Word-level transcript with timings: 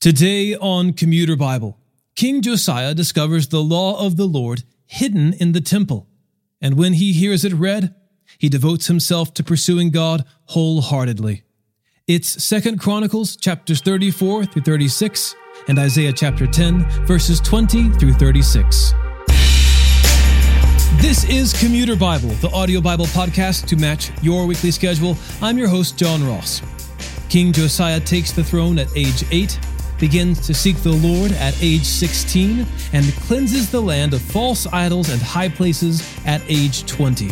Today 0.00 0.54
on 0.54 0.92
Commuter 0.92 1.34
Bible, 1.34 1.76
King 2.14 2.40
Josiah 2.40 2.94
discovers 2.94 3.48
the 3.48 3.60
law 3.60 4.06
of 4.06 4.16
the 4.16 4.26
Lord 4.28 4.62
hidden 4.86 5.32
in 5.32 5.50
the 5.50 5.60
temple, 5.60 6.06
and 6.60 6.78
when 6.78 6.92
he 6.92 7.12
hears 7.12 7.44
it 7.44 7.52
read, 7.52 7.96
he 8.38 8.48
devotes 8.48 8.86
himself 8.86 9.34
to 9.34 9.42
pursuing 9.42 9.90
God 9.90 10.24
wholeheartedly. 10.44 11.42
It's 12.06 12.44
Second 12.44 12.78
Chronicles 12.78 13.34
chapters 13.34 13.80
34 13.80 14.44
through 14.44 14.62
36 14.62 15.34
and 15.66 15.80
Isaiah 15.80 16.12
chapter 16.12 16.46
10 16.46 16.88
verses 17.04 17.40
20 17.40 17.90
through 17.94 18.12
36. 18.12 18.94
This 21.02 21.24
is 21.28 21.52
Commuter 21.58 21.96
Bible, 21.96 22.28
the 22.40 22.50
audio 22.54 22.80
Bible 22.80 23.06
podcast 23.06 23.66
to 23.66 23.74
match 23.74 24.12
your 24.22 24.46
weekly 24.46 24.70
schedule. 24.70 25.16
I'm 25.42 25.58
your 25.58 25.66
host 25.66 25.98
John 25.98 26.24
Ross. 26.24 26.62
King 27.28 27.52
Josiah 27.52 27.98
takes 27.98 28.30
the 28.30 28.44
throne 28.44 28.78
at 28.78 28.86
age 28.96 29.24
8 29.32 29.58
begins 29.98 30.46
to 30.46 30.54
seek 30.54 30.76
the 30.78 30.92
Lord 30.92 31.32
at 31.32 31.60
age 31.62 31.84
16, 31.84 32.66
and 32.92 33.04
cleanses 33.14 33.70
the 33.70 33.80
land 33.80 34.14
of 34.14 34.22
false 34.22 34.66
idols 34.66 35.10
and 35.10 35.20
high 35.20 35.48
places 35.48 36.02
at 36.26 36.42
age 36.48 36.86
20. 36.86 37.30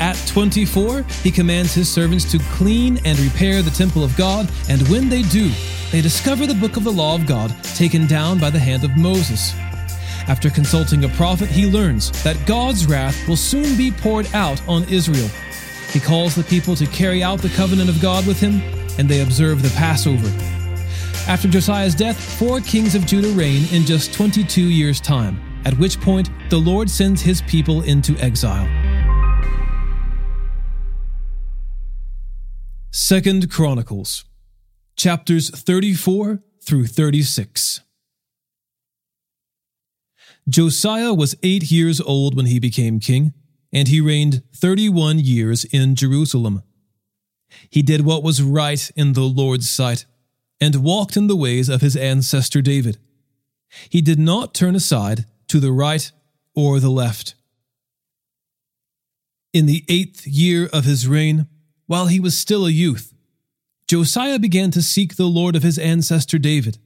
At 0.00 0.16
24, 0.28 1.02
he 1.22 1.30
commands 1.30 1.74
his 1.74 1.90
servants 1.90 2.30
to 2.30 2.38
clean 2.52 3.00
and 3.04 3.18
repair 3.18 3.62
the 3.62 3.70
temple 3.70 4.04
of 4.04 4.16
God, 4.16 4.50
and 4.68 4.86
when 4.88 5.08
they 5.08 5.22
do, 5.22 5.50
they 5.90 6.00
discover 6.00 6.46
the 6.46 6.54
book 6.54 6.76
of 6.76 6.84
the 6.84 6.92
law 6.92 7.14
of 7.14 7.26
God 7.26 7.54
taken 7.74 8.06
down 8.06 8.38
by 8.38 8.50
the 8.50 8.58
hand 8.58 8.84
of 8.84 8.96
Moses. 8.96 9.54
After 10.28 10.50
consulting 10.50 11.04
a 11.04 11.08
prophet, 11.08 11.48
he 11.48 11.66
learns 11.66 12.10
that 12.22 12.46
God's 12.46 12.86
wrath 12.86 13.26
will 13.26 13.36
soon 13.36 13.76
be 13.76 13.90
poured 13.90 14.32
out 14.34 14.60
on 14.68 14.84
Israel. 14.84 15.28
He 15.90 16.00
calls 16.00 16.34
the 16.34 16.44
people 16.44 16.76
to 16.76 16.86
carry 16.86 17.22
out 17.22 17.40
the 17.40 17.48
covenant 17.48 17.88
of 17.88 18.00
God 18.00 18.26
with 18.26 18.38
him, 18.38 18.60
and 18.98 19.08
they 19.08 19.22
observe 19.22 19.62
the 19.62 19.70
Passover. 19.70 20.57
After 21.28 21.46
Josiah's 21.46 21.94
death, 21.94 22.18
four 22.18 22.58
kings 22.60 22.94
of 22.94 23.04
Judah 23.04 23.28
reign 23.28 23.66
in 23.70 23.84
just 23.84 24.14
22 24.14 24.62
years' 24.62 24.98
time, 24.98 25.38
at 25.66 25.78
which 25.78 26.00
point 26.00 26.30
the 26.48 26.56
Lord 26.56 26.88
sends 26.88 27.20
his 27.20 27.42
people 27.42 27.82
into 27.82 28.16
exile. 28.16 28.66
Second 32.90 33.50
Chronicles, 33.50 34.24
chapters 34.96 35.50
34 35.50 36.42
through 36.62 36.86
36. 36.86 37.80
Josiah 40.48 41.12
was 41.12 41.36
eight 41.42 41.70
years 41.70 42.00
old 42.00 42.34
when 42.36 42.46
he 42.46 42.58
became 42.58 43.00
king, 43.00 43.34
and 43.70 43.88
he 43.88 44.00
reigned 44.00 44.42
31 44.56 45.18
years 45.18 45.66
in 45.66 45.94
Jerusalem. 45.94 46.62
He 47.68 47.82
did 47.82 48.06
what 48.06 48.22
was 48.22 48.40
right 48.40 48.90
in 48.96 49.12
the 49.12 49.24
Lord's 49.24 49.68
sight 49.68 50.06
and 50.60 50.76
walked 50.76 51.16
in 51.16 51.26
the 51.26 51.36
ways 51.36 51.68
of 51.68 51.80
his 51.80 51.96
ancestor 51.96 52.60
David. 52.60 52.98
He 53.88 54.00
did 54.00 54.18
not 54.18 54.54
turn 54.54 54.74
aside 54.74 55.26
to 55.48 55.60
the 55.60 55.72
right 55.72 56.10
or 56.54 56.80
the 56.80 56.90
left. 56.90 57.34
In 59.52 59.66
the 59.66 59.84
eighth 59.88 60.26
year 60.26 60.68
of 60.72 60.84
his 60.84 61.06
reign, 61.06 61.46
while 61.86 62.06
he 62.06 62.20
was 62.20 62.36
still 62.36 62.66
a 62.66 62.70
youth, 62.70 63.14
Josiah 63.86 64.38
began 64.38 64.70
to 64.72 64.82
seek 64.82 65.16
the 65.16 65.26
Lord 65.26 65.56
of 65.56 65.62
his 65.62 65.78
ancestor 65.78 66.38
David. 66.38 66.78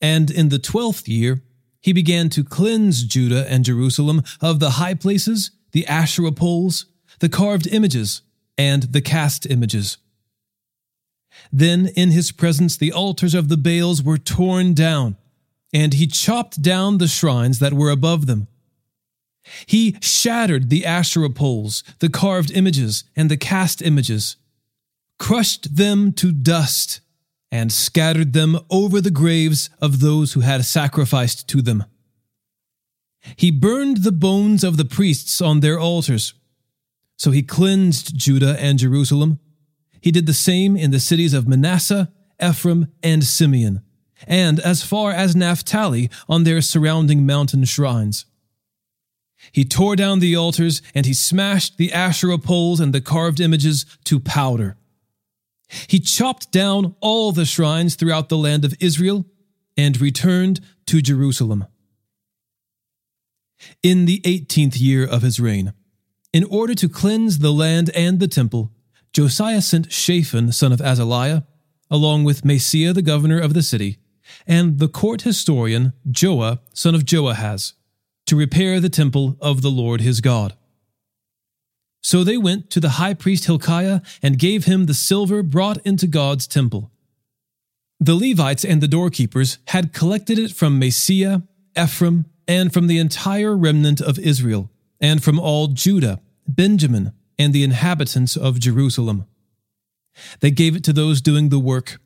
And 0.00 0.30
in 0.30 0.50
the 0.50 0.58
twelfth 0.58 1.08
year, 1.08 1.42
he 1.80 1.92
began 1.92 2.28
to 2.30 2.44
cleanse 2.44 3.04
Judah 3.04 3.50
and 3.50 3.64
Jerusalem 3.64 4.22
of 4.40 4.60
the 4.60 4.72
high 4.72 4.94
places, 4.94 5.52
the 5.72 5.86
Asherah 5.86 6.32
poles, 6.32 6.86
the 7.20 7.28
carved 7.28 7.66
images, 7.68 8.22
and 8.58 8.82
the 8.84 9.00
cast 9.00 9.46
images. 9.46 9.96
Then 11.52 11.88
in 11.96 12.10
his 12.10 12.32
presence 12.32 12.76
the 12.76 12.92
altars 12.92 13.34
of 13.34 13.48
the 13.48 13.56
Baals 13.56 14.02
were 14.02 14.18
torn 14.18 14.74
down, 14.74 15.16
and 15.72 15.94
he 15.94 16.06
chopped 16.06 16.62
down 16.62 16.98
the 16.98 17.08
shrines 17.08 17.58
that 17.58 17.74
were 17.74 17.90
above 17.90 18.26
them. 18.26 18.48
He 19.66 19.96
shattered 20.00 20.70
the 20.70 20.84
Asherah 20.84 21.30
poles, 21.30 21.84
the 22.00 22.08
carved 22.08 22.50
images, 22.50 23.04
and 23.14 23.30
the 23.30 23.36
cast 23.36 23.80
images, 23.80 24.36
crushed 25.18 25.76
them 25.76 26.12
to 26.14 26.32
dust, 26.32 27.00
and 27.52 27.72
scattered 27.72 28.32
them 28.32 28.58
over 28.70 29.00
the 29.00 29.10
graves 29.10 29.70
of 29.80 30.00
those 30.00 30.32
who 30.32 30.40
had 30.40 30.64
sacrificed 30.64 31.48
to 31.48 31.62
them. 31.62 31.84
He 33.36 33.50
burned 33.50 33.98
the 33.98 34.12
bones 34.12 34.62
of 34.62 34.76
the 34.76 34.84
priests 34.84 35.40
on 35.40 35.60
their 35.60 35.78
altars. 35.78 36.34
So 37.16 37.30
he 37.30 37.42
cleansed 37.42 38.16
Judah 38.16 38.56
and 38.60 38.78
Jerusalem 38.78 39.40
he 40.00 40.10
did 40.10 40.26
the 40.26 40.34
same 40.34 40.76
in 40.76 40.90
the 40.90 41.00
cities 41.00 41.34
of 41.34 41.48
Manasseh, 41.48 42.12
Ephraim, 42.42 42.88
and 43.02 43.24
Simeon, 43.24 43.82
and 44.26 44.60
as 44.60 44.82
far 44.82 45.10
as 45.10 45.36
Naphtali 45.36 46.10
on 46.28 46.44
their 46.44 46.60
surrounding 46.60 47.26
mountain 47.26 47.64
shrines. 47.64 48.26
He 49.52 49.64
tore 49.64 49.96
down 49.96 50.18
the 50.18 50.34
altars 50.34 50.82
and 50.94 51.06
he 51.06 51.14
smashed 51.14 51.76
the 51.76 51.92
Asherah 51.92 52.38
poles 52.38 52.80
and 52.80 52.92
the 52.92 53.00
carved 53.00 53.40
images 53.40 53.86
to 54.04 54.18
powder. 54.18 54.76
He 55.88 56.00
chopped 56.00 56.52
down 56.52 56.94
all 57.00 57.32
the 57.32 57.44
shrines 57.44 57.94
throughout 57.94 58.28
the 58.28 58.38
land 58.38 58.64
of 58.64 58.74
Israel 58.80 59.26
and 59.76 60.00
returned 60.00 60.60
to 60.86 61.02
Jerusalem. 61.02 61.66
In 63.82 64.06
the 64.06 64.20
eighteenth 64.24 64.76
year 64.76 65.06
of 65.06 65.22
his 65.22 65.40
reign, 65.40 65.72
in 66.32 66.44
order 66.44 66.74
to 66.74 66.88
cleanse 66.88 67.38
the 67.38 67.52
land 67.52 67.90
and 67.94 68.20
the 68.20 68.28
temple, 68.28 68.72
Josiah 69.16 69.62
sent 69.62 69.90
Shaphan, 69.90 70.52
son 70.52 70.72
of 70.72 70.80
Azaliah, 70.80 71.46
along 71.90 72.24
with 72.24 72.42
Maaseiah, 72.42 72.92
the 72.92 73.00
governor 73.00 73.40
of 73.40 73.54
the 73.54 73.62
city, 73.62 73.96
and 74.46 74.78
the 74.78 74.88
court 74.88 75.22
historian 75.22 75.94
Joah, 76.06 76.58
son 76.74 76.94
of 76.94 77.06
Joahaz, 77.06 77.72
to 78.26 78.36
repair 78.36 78.78
the 78.78 78.90
temple 78.90 79.38
of 79.40 79.62
the 79.62 79.70
Lord 79.70 80.02
his 80.02 80.20
God. 80.20 80.52
So 82.02 82.24
they 82.24 82.36
went 82.36 82.68
to 82.72 82.78
the 82.78 83.00
high 83.00 83.14
priest 83.14 83.46
Hilkiah 83.46 84.02
and 84.22 84.38
gave 84.38 84.66
him 84.66 84.84
the 84.84 84.92
silver 84.92 85.42
brought 85.42 85.78
into 85.86 86.06
God's 86.06 86.46
temple. 86.46 86.90
The 87.98 88.16
Levites 88.16 88.66
and 88.66 88.82
the 88.82 88.86
doorkeepers 88.86 89.56
had 89.68 89.94
collected 89.94 90.38
it 90.38 90.52
from 90.52 90.78
Manasseh, 90.78 91.42
Ephraim, 91.74 92.26
and 92.46 92.70
from 92.70 92.86
the 92.86 92.98
entire 92.98 93.56
remnant 93.56 94.02
of 94.02 94.18
Israel, 94.18 94.70
and 95.00 95.24
from 95.24 95.40
all 95.40 95.68
Judah, 95.68 96.20
Benjamin, 96.46 97.14
and 97.38 97.52
the 97.52 97.64
inhabitants 97.64 98.36
of 98.36 98.60
Jerusalem. 98.60 99.26
They 100.40 100.50
gave 100.50 100.76
it 100.76 100.84
to 100.84 100.92
those 100.92 101.20
doing 101.20 101.50
the 101.50 101.58
work, 101.58 102.00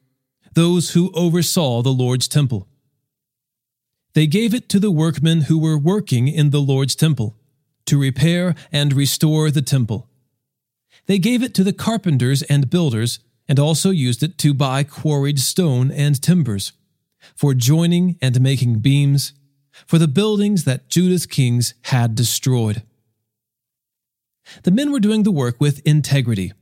those 0.55 0.91
who 0.91 1.13
oversaw 1.15 1.83
the 1.83 1.91
Lord's 1.91 2.29
temple. 2.29 2.67
They 4.15 4.27
gave 4.27 4.55
it 4.55 4.69
to 4.71 4.81
the 4.81 4.91
workmen 4.91 5.43
who 5.43 5.59
were 5.59 5.79
working 5.79 6.27
in 6.27 6.51
the 6.51 6.61
Lord's 6.61 6.97
temple, 6.97 7.37
to 7.87 7.99
repair 7.99 8.55
and 8.73 8.93
restore 8.93 9.51
the 9.51 9.63
temple. 9.63 10.09
They 11.07 11.19
gave 11.19 11.43
it 11.43 11.55
to 11.55 11.65
the 11.65 11.73
carpenters 11.73 12.43
and 12.43 12.71
builders, 12.71 13.21
and 13.49 13.59
also 13.59 13.91
used 13.91 14.23
it 14.23 14.39
to 14.39 14.55
buy 14.55 14.85
quarried 14.85 15.39
stone 15.39 15.91
and 15.91 16.21
timbers, 16.21 16.73
for 17.37 17.55
joining 17.55 18.19
and 18.21 18.41
making 18.41 18.81
beams, 18.81 19.33
for 19.87 19.99
the 19.99 20.09
buildings 20.09 20.65
that 20.65 20.89
Judah's 20.89 21.27
kings 21.27 21.75
had 21.83 22.15
destroyed. 22.15 22.83
The 24.63 24.71
men 24.71 24.93
were 24.93 25.01
doing 25.01 25.23
the 25.23 25.31
work 25.31 25.61
with 25.61 25.81
integrity. 25.87 26.53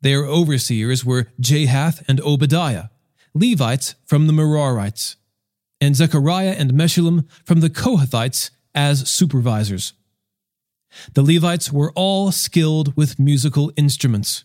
Their 0.00 0.24
overseers 0.24 1.04
were 1.04 1.28
Jahath 1.40 2.02
and 2.08 2.20
Obadiah, 2.20 2.88
Levites 3.34 3.94
from 4.04 4.26
the 4.26 4.32
Merarites, 4.32 5.16
and 5.80 5.96
Zechariah 5.96 6.54
and 6.58 6.72
Meshullam 6.72 7.28
from 7.44 7.60
the 7.60 7.70
Kohathites 7.70 8.50
as 8.74 9.08
supervisors. 9.08 9.92
The 11.14 11.22
Levites 11.22 11.72
were 11.72 11.92
all 11.94 12.32
skilled 12.32 12.96
with 12.96 13.18
musical 13.18 13.72
instruments. 13.76 14.44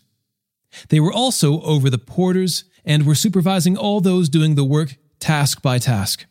They 0.88 1.00
were 1.00 1.12
also 1.12 1.60
over 1.62 1.90
the 1.90 1.98
porters 1.98 2.64
and 2.84 3.04
were 3.04 3.14
supervising 3.14 3.76
all 3.76 4.00
those 4.00 4.28
doing 4.28 4.54
the 4.54 4.64
work 4.64 4.96
task 5.20 5.62
by 5.62 5.78
task. 5.78 6.26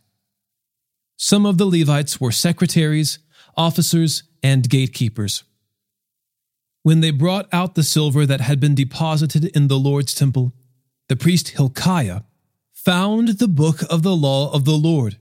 Some 1.18 1.46
of 1.46 1.58
the 1.58 1.66
Levites 1.66 2.22
were 2.22 2.32
secretaries, 2.32 3.20
officers, 3.56 4.24
and 4.44 4.70
gatekeepers. 4.70 5.44
When 6.88 7.02
they 7.02 7.12
brought 7.12 7.50
out 7.52 7.76
the 7.76 7.84
silver 7.84 8.26
that 8.26 8.40
had 8.40 8.62
been 8.62 8.74
deposited 8.74 9.44
in 9.54 9.68
the 9.68 9.78
Lord's 9.78 10.14
temple, 10.14 10.54
the 11.10 11.18
priest 11.18 11.50
Hilkiah 11.50 12.22
found 12.72 13.28
the 13.28 13.50
book 13.50 13.82
of 13.90 14.04
the 14.04 14.16
law 14.16 14.50
of 14.54 14.64
the 14.64 14.78
Lord, 14.78 15.18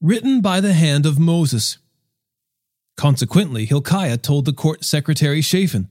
written 0.00 0.40
by 0.40 0.58
the 0.62 0.72
hand 0.72 1.04
of 1.04 1.18
Moses. 1.18 1.76
Consequently, 2.96 3.66
Hilkiah 3.66 4.16
told 4.16 4.46
the 4.46 4.54
court 4.54 4.86
secretary 4.86 5.42
Shaphan, 5.42 5.90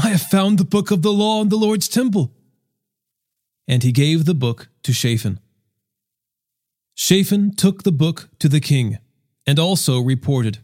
I 0.00 0.10
have 0.10 0.22
found 0.22 0.58
the 0.58 0.64
book 0.64 0.92
of 0.92 1.02
the 1.02 1.12
law 1.12 1.42
in 1.42 1.48
the 1.48 1.56
Lord's 1.56 1.88
temple. 1.88 2.30
And 3.66 3.82
he 3.82 3.90
gave 3.90 4.24
the 4.24 4.34
book 4.34 4.68
to 4.84 4.92
Shaphan. 4.92 5.40
Shaphan 6.94 7.56
took 7.56 7.82
the 7.82 7.90
book 7.90 8.28
to 8.38 8.48
the 8.48 8.60
king 8.60 8.98
and 9.48 9.58
also 9.58 9.98
reported, 9.98 10.58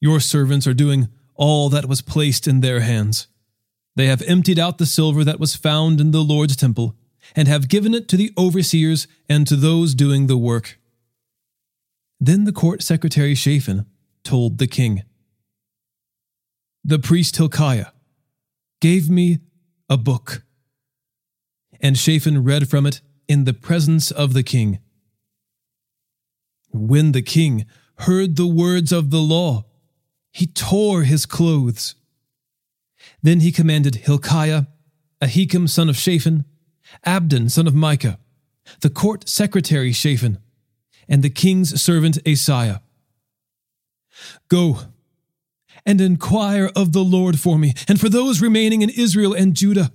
Your 0.00 0.18
servants 0.18 0.66
are 0.66 0.74
doing 0.74 1.08
all 1.34 1.68
that 1.70 1.86
was 1.86 2.02
placed 2.02 2.46
in 2.46 2.60
their 2.60 2.80
hands. 2.80 3.26
They 3.94 4.06
have 4.06 4.22
emptied 4.22 4.58
out 4.58 4.78
the 4.78 4.86
silver 4.86 5.24
that 5.24 5.40
was 5.40 5.56
found 5.56 6.00
in 6.00 6.10
the 6.10 6.22
Lord's 6.22 6.56
temple, 6.56 6.96
and 7.36 7.48
have 7.48 7.68
given 7.68 7.94
it 7.94 8.08
to 8.08 8.16
the 8.16 8.32
overseers 8.36 9.06
and 9.28 9.46
to 9.46 9.56
those 9.56 9.94
doing 9.94 10.26
the 10.26 10.36
work. 10.36 10.78
Then 12.20 12.44
the 12.44 12.52
court 12.52 12.82
secretary 12.82 13.34
Shaphan 13.34 13.86
told 14.24 14.58
the 14.58 14.66
king 14.66 15.02
The 16.84 16.98
priest 16.98 17.36
Hilkiah 17.36 17.92
gave 18.80 19.08
me 19.08 19.38
a 19.88 19.96
book. 19.96 20.42
And 21.80 21.98
Shaphan 21.98 22.44
read 22.44 22.68
from 22.68 22.86
it 22.86 23.00
in 23.28 23.44
the 23.44 23.52
presence 23.52 24.10
of 24.10 24.34
the 24.34 24.42
king. 24.42 24.78
When 26.70 27.12
the 27.12 27.22
king 27.22 27.66
heard 27.98 28.36
the 28.36 28.46
words 28.46 28.92
of 28.92 29.10
the 29.10 29.20
law, 29.20 29.64
he 30.32 30.46
tore 30.46 31.02
his 31.02 31.26
clothes. 31.26 31.94
Then 33.22 33.40
he 33.40 33.52
commanded 33.52 33.96
Hilkiah, 33.96 34.64
Ahikam 35.20 35.68
son 35.68 35.88
of 35.88 35.96
Shaphan, 35.96 36.44
Abdon 37.04 37.48
son 37.48 37.66
of 37.66 37.74
Micah, 37.74 38.18
the 38.80 38.90
court 38.90 39.28
secretary 39.28 39.92
Shaphan, 39.92 40.38
and 41.08 41.22
the 41.22 41.30
king's 41.30 41.80
servant 41.80 42.18
Asaiah. 42.26 42.80
Go 44.48 44.80
and 45.84 46.00
inquire 46.00 46.70
of 46.76 46.92
the 46.92 47.04
Lord 47.04 47.38
for 47.38 47.58
me 47.58 47.74
and 47.88 48.00
for 48.00 48.08
those 48.08 48.40
remaining 48.40 48.82
in 48.82 48.90
Israel 48.90 49.32
and 49.32 49.54
Judah 49.54 49.92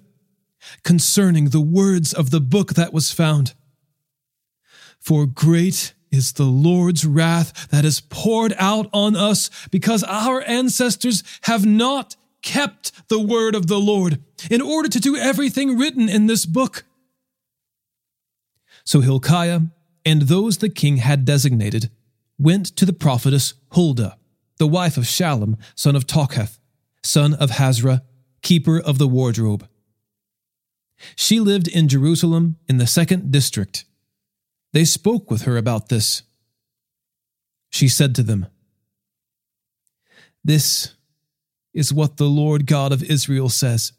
concerning 0.83 1.49
the 1.49 1.61
words 1.61 2.13
of 2.13 2.29
the 2.29 2.41
book 2.41 2.73
that 2.73 2.93
was 2.93 3.11
found. 3.11 3.53
For 4.99 5.25
great 5.25 5.93
is 6.11 6.33
the 6.33 6.45
Lord's 6.45 7.05
wrath 7.05 7.69
that 7.69 7.85
is 7.85 8.01
poured 8.01 8.53
out 8.57 8.89
on 8.93 9.15
us 9.15 9.49
because 9.71 10.03
our 10.03 10.41
ancestors 10.41 11.23
have 11.43 11.65
not 11.65 12.15
kept 12.41 13.09
the 13.09 13.19
word 13.19 13.55
of 13.55 13.67
the 13.67 13.79
Lord 13.79 14.21
in 14.49 14.61
order 14.61 14.89
to 14.89 14.99
do 14.99 15.17
everything 15.17 15.77
written 15.77 16.07
in 16.07 16.27
this 16.27 16.45
book. 16.45 16.85
So 18.83 19.01
Hilkiah 19.01 19.61
and 20.05 20.23
those 20.23 20.59
the 20.59 20.69
king 20.69 20.97
had 20.97 21.25
designated 21.25 21.89
went 22.39 22.67
to 22.77 22.85
the 22.85 22.93
prophetess 22.93 23.55
Huldah, 23.73 24.17
the 24.57 24.67
wife 24.67 24.97
of 24.97 25.03
Shallum, 25.03 25.57
son 25.75 25.95
of 25.95 26.07
Tokhath, 26.07 26.59
son 27.03 27.33
of 27.33 27.51
Hasrah, 27.51 28.01
keeper 28.41 28.79
of 28.79 28.97
the 28.97 29.07
wardrobe. 29.07 29.67
She 31.15 31.39
lived 31.39 31.67
in 31.67 31.87
Jerusalem 31.87 32.57
in 32.67 32.77
the 32.77 32.87
second 32.87 33.31
district. 33.31 33.85
They 34.73 34.85
spoke 34.85 35.31
with 35.31 35.43
her 35.43 35.57
about 35.57 35.89
this. 35.89 36.23
She 37.69 37.87
said 37.87 38.15
to 38.15 38.23
them, 38.23 38.47
This 40.43 40.95
is 41.73 41.93
what 41.93 42.17
the 42.17 42.25
Lord 42.25 42.65
God 42.65 42.91
of 42.91 43.03
Israel 43.03 43.49
says. 43.49 43.93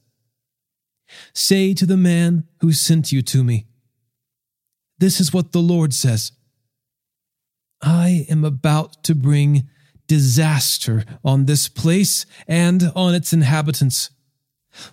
Say 1.35 1.75
to 1.75 1.87
the 1.87 1.97
man 1.97 2.45
who 2.61 2.73
sent 2.73 3.13
you 3.13 3.23
to 3.23 3.45
me, 3.45 3.67
This 4.99 5.21
is 5.21 5.33
what 5.33 5.53
the 5.53 5.61
Lord 5.61 5.95
says 5.95 6.33
I 7.81 8.27
am 8.29 8.45
about 8.45 9.05
to 9.05 9.15
bring 9.15 9.69
disaster 10.07 11.05
on 11.25 11.45
this 11.45 11.69
place 11.69 12.27
and 12.49 12.91
on 12.97 13.15
its 13.15 13.33
inhabitants, 13.33 14.11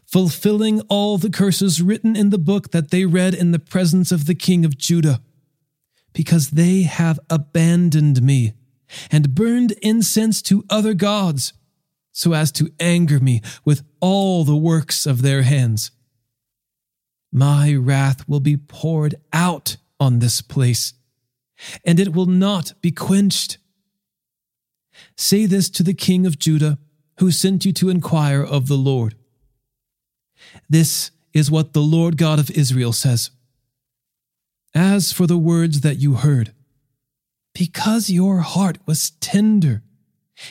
fulfilling 0.05 0.81
all 0.81 1.17
the 1.17 1.29
curses 1.29 1.81
written 1.81 2.15
in 2.15 2.29
the 2.29 2.37
book 2.37 2.71
that 2.71 2.91
they 2.91 3.05
read 3.05 3.33
in 3.33 3.51
the 3.51 3.59
presence 3.59 4.11
of 4.11 4.25
the 4.25 4.35
king 4.35 4.65
of 4.65 4.77
Judah, 4.77 5.21
because 6.15 6.51
they 6.51 6.83
have 6.83 7.19
abandoned 7.29 8.23
me 8.23 8.53
and 9.11 9.35
burned 9.35 9.73
incense 9.81 10.41
to 10.41 10.63
other 10.69 10.93
gods 10.93 11.53
so 12.13 12.33
as 12.33 12.53
to 12.53 12.71
anger 12.79 13.19
me 13.19 13.41
with 13.65 13.83
all 13.99 14.45
the 14.45 14.55
works 14.55 15.05
of 15.05 15.21
their 15.21 15.41
hands. 15.43 15.91
My 17.31 17.75
wrath 17.75 18.27
will 18.29 18.39
be 18.39 18.55
poured 18.55 19.15
out 19.33 19.75
on 19.99 20.19
this 20.19 20.39
place, 20.39 20.93
and 21.83 21.99
it 21.99 22.13
will 22.13 22.27
not 22.27 22.73
be 22.81 22.91
quenched. 22.91 23.57
Say 25.17 25.45
this 25.45 25.69
to 25.71 25.83
the 25.83 25.93
king 25.93 26.25
of 26.25 26.39
Judah, 26.39 26.77
who 27.19 27.29
sent 27.29 27.65
you 27.65 27.73
to 27.73 27.89
inquire 27.89 28.41
of 28.41 28.67
the 28.67 28.77
Lord. 28.77 29.15
This 30.69 31.11
is 31.33 31.51
what 31.51 31.73
the 31.73 31.81
Lord 31.81 32.15
God 32.15 32.39
of 32.39 32.49
Israel 32.51 32.93
says. 32.93 33.31
As 34.75 35.13
for 35.13 35.25
the 35.25 35.37
words 35.37 35.81
that 35.81 35.97
you 35.97 36.15
heard, 36.15 36.53
because 37.53 38.09
your 38.09 38.39
heart 38.39 38.77
was 38.85 39.11
tender, 39.21 39.83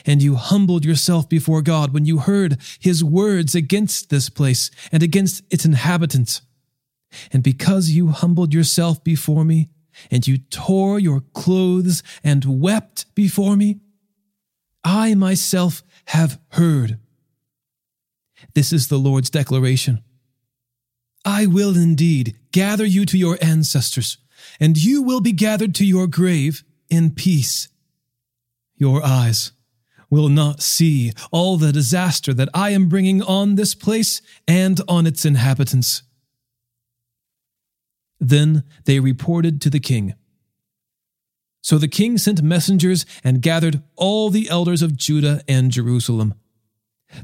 and 0.03 0.23
you 0.23 0.33
humbled 0.33 0.83
yourself 0.83 1.29
before 1.29 1.61
God 1.61 1.93
when 1.93 2.05
you 2.05 2.17
heard 2.17 2.57
his 2.79 3.03
words 3.03 3.53
against 3.53 4.09
this 4.09 4.29
place 4.29 4.71
and 4.91 5.03
against 5.03 5.43
its 5.51 5.63
inhabitants. 5.63 6.41
And 7.31 7.43
because 7.43 7.91
you 7.91 8.07
humbled 8.07 8.51
yourself 8.51 9.03
before 9.03 9.45
me, 9.45 9.69
and 10.11 10.27
you 10.27 10.37
tore 10.37 10.99
your 10.99 11.21
clothes 11.33 12.03
and 12.23 12.61
wept 12.61 13.05
before 13.15 13.55
me, 13.55 13.79
I 14.83 15.13
myself 15.15 15.83
have 16.07 16.39
heard. 16.49 16.99
This 18.53 18.73
is 18.73 18.87
the 18.87 18.97
Lord's 18.97 19.29
declaration. 19.29 20.03
I 21.25 21.47
will 21.47 21.75
indeed 21.75 22.37
gather 22.51 22.85
you 22.85 23.05
to 23.07 23.17
your 23.17 23.37
ancestors, 23.41 24.17
and 24.59 24.77
you 24.77 25.01
will 25.01 25.21
be 25.21 25.31
gathered 25.31 25.73
to 25.75 25.85
your 25.85 26.07
grave 26.07 26.63
in 26.89 27.11
peace. 27.11 27.67
Your 28.77 29.03
eyes 29.03 29.51
will 30.09 30.29
not 30.29 30.61
see 30.61 31.11
all 31.31 31.57
the 31.57 31.71
disaster 31.71 32.33
that 32.33 32.49
I 32.53 32.69
am 32.69 32.87
bringing 32.87 33.23
on 33.23 33.55
this 33.55 33.73
place 33.73 34.21
and 34.47 34.79
on 34.87 35.07
its 35.07 35.25
inhabitants. 35.25 36.03
Then 38.19 38.63
they 38.85 38.99
reported 38.99 39.59
to 39.61 39.69
the 39.69 39.79
king. 39.79 40.13
So 41.61 41.79
the 41.79 41.87
king 41.87 42.19
sent 42.19 42.43
messengers 42.43 43.05
and 43.23 43.41
gathered 43.41 43.81
all 43.95 44.29
the 44.29 44.47
elders 44.49 44.83
of 44.83 44.95
Judah 44.95 45.41
and 45.47 45.71
Jerusalem. 45.71 46.35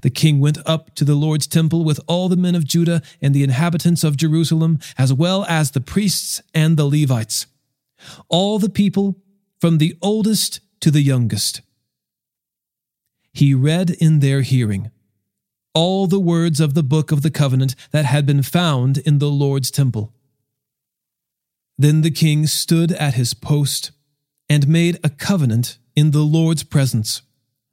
The 0.02 0.10
king 0.10 0.40
went 0.40 0.58
up 0.66 0.96
to 0.96 1.06
the 1.06 1.16
Lord's 1.16 1.48
temple 1.48 1.84
with 1.84 2.00
all 2.08 2.30
the 2.30 2.36
men 2.36 2.56
of 2.56 2.66
Judah 2.66 3.02
and 3.22 3.34
the 3.34 3.44
inhabitants 3.44 4.04
of 4.04 4.18
Jerusalem, 4.18 4.80
as 4.98 5.14
well 5.14 5.46
as 5.46 5.72
the 5.72 5.82
priests 5.82 6.42
and 6.54 6.78
the 6.78 6.86
Levites, 6.86 7.48
all 8.30 8.60
the 8.60 8.70
people, 8.70 9.22
from 9.60 9.78
the 9.78 9.96
oldest 10.02 10.60
to 10.80 10.90
the 10.90 11.02
youngest 11.02 11.62
he 13.34 13.54
read 13.54 13.90
in 13.90 14.20
their 14.20 14.42
hearing 14.42 14.92
all 15.74 16.06
the 16.06 16.20
words 16.20 16.60
of 16.60 16.74
the 16.74 16.84
book 16.84 17.12
of 17.12 17.22
the 17.22 17.32
covenant 17.32 17.76
that 17.92 18.06
had 18.06 18.26
been 18.26 18.44
found 18.44 18.98
in 18.98 19.20
the 19.20 19.30
Lord's 19.30 19.72
temple. 19.72 20.14
Then 21.78 22.02
the 22.02 22.12
king 22.12 22.46
stood 22.46 22.92
at 22.92 23.14
his 23.14 23.34
post 23.34 23.92
and 24.50 24.68
made 24.68 25.00
a 25.02 25.10
covenant 25.10 25.78
in 25.96 26.12
the 26.12 26.24
Lord's 26.24 26.64
presence 26.64 27.22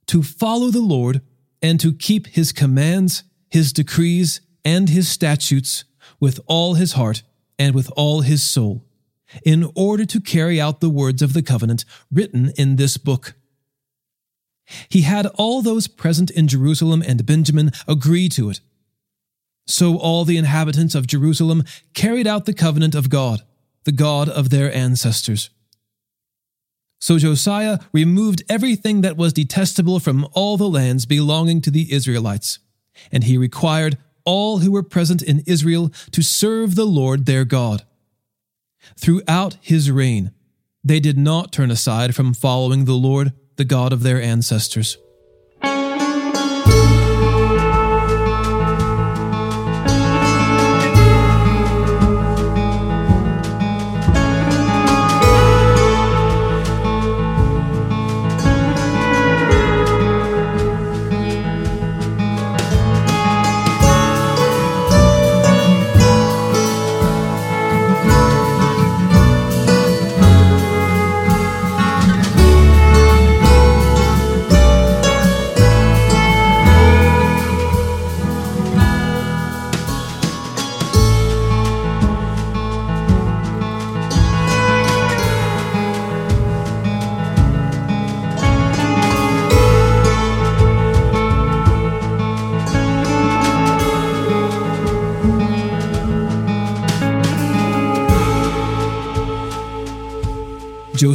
to 0.06 0.22
follow 0.22 0.70
the 0.70 0.80
Lord 0.80 1.22
and 1.62 1.80
to 1.80 1.92
keep 1.92 2.28
his 2.28 2.52
commands, 2.52 3.24
his 3.50 3.72
decrees, 3.72 4.40
and 4.64 4.88
his 4.88 5.08
statutes 5.08 5.84
with 6.20 6.40
all 6.46 6.74
his 6.74 6.92
heart 6.92 7.22
and 7.58 7.74
with 7.74 7.90
all 7.96 8.20
his 8.20 8.42
soul, 8.42 8.84
in 9.44 9.70
order 9.74 10.04
to 10.04 10.20
carry 10.20 10.60
out 10.60 10.80
the 10.80 10.90
words 10.90 11.22
of 11.22 11.32
the 11.32 11.42
covenant 11.42 11.84
written 12.10 12.52
in 12.56 12.76
this 12.76 12.96
book. 12.96 13.34
He 14.88 15.02
had 15.02 15.26
all 15.34 15.62
those 15.62 15.88
present 15.88 16.30
in 16.30 16.48
Jerusalem 16.48 17.02
and 17.06 17.26
Benjamin 17.26 17.70
agree 17.86 18.28
to 18.30 18.50
it. 18.50 18.60
So 19.66 19.96
all 19.96 20.24
the 20.24 20.36
inhabitants 20.36 20.94
of 20.94 21.06
Jerusalem 21.06 21.64
carried 21.94 22.26
out 22.26 22.46
the 22.46 22.54
covenant 22.54 22.94
of 22.94 23.10
God, 23.10 23.42
the 23.84 23.92
God 23.92 24.28
of 24.28 24.50
their 24.50 24.74
ancestors. 24.74 25.50
So 26.98 27.18
Josiah 27.18 27.78
removed 27.92 28.42
everything 28.48 29.02
that 29.02 29.16
was 29.16 29.32
detestable 29.32 30.00
from 30.00 30.26
all 30.32 30.56
the 30.56 30.68
lands 30.68 31.06
belonging 31.06 31.60
to 31.62 31.70
the 31.70 31.92
Israelites, 31.92 32.58
and 33.12 33.24
he 33.24 33.38
required 33.38 33.98
all 34.24 34.58
who 34.58 34.72
were 34.72 34.82
present 34.82 35.22
in 35.22 35.42
Israel 35.46 35.90
to 36.10 36.22
serve 36.22 36.74
the 36.74 36.84
Lord 36.84 37.24
their 37.26 37.44
God. 37.44 37.84
Throughout 38.96 39.56
his 39.60 39.90
reign, 39.90 40.32
they 40.82 41.00
did 41.00 41.16
not 41.16 41.52
turn 41.52 41.70
aside 41.70 42.14
from 42.14 42.34
following 42.34 42.84
the 42.84 42.94
Lord 42.94 43.32
the 43.56 43.64
God 43.64 43.92
of 43.92 44.02
their 44.02 44.20
ancestors. 44.20 44.98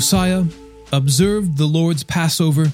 Josiah 0.03 0.43
observed 0.91 1.57
the 1.57 1.65
Lord's 1.65 2.03
Passover 2.03 2.73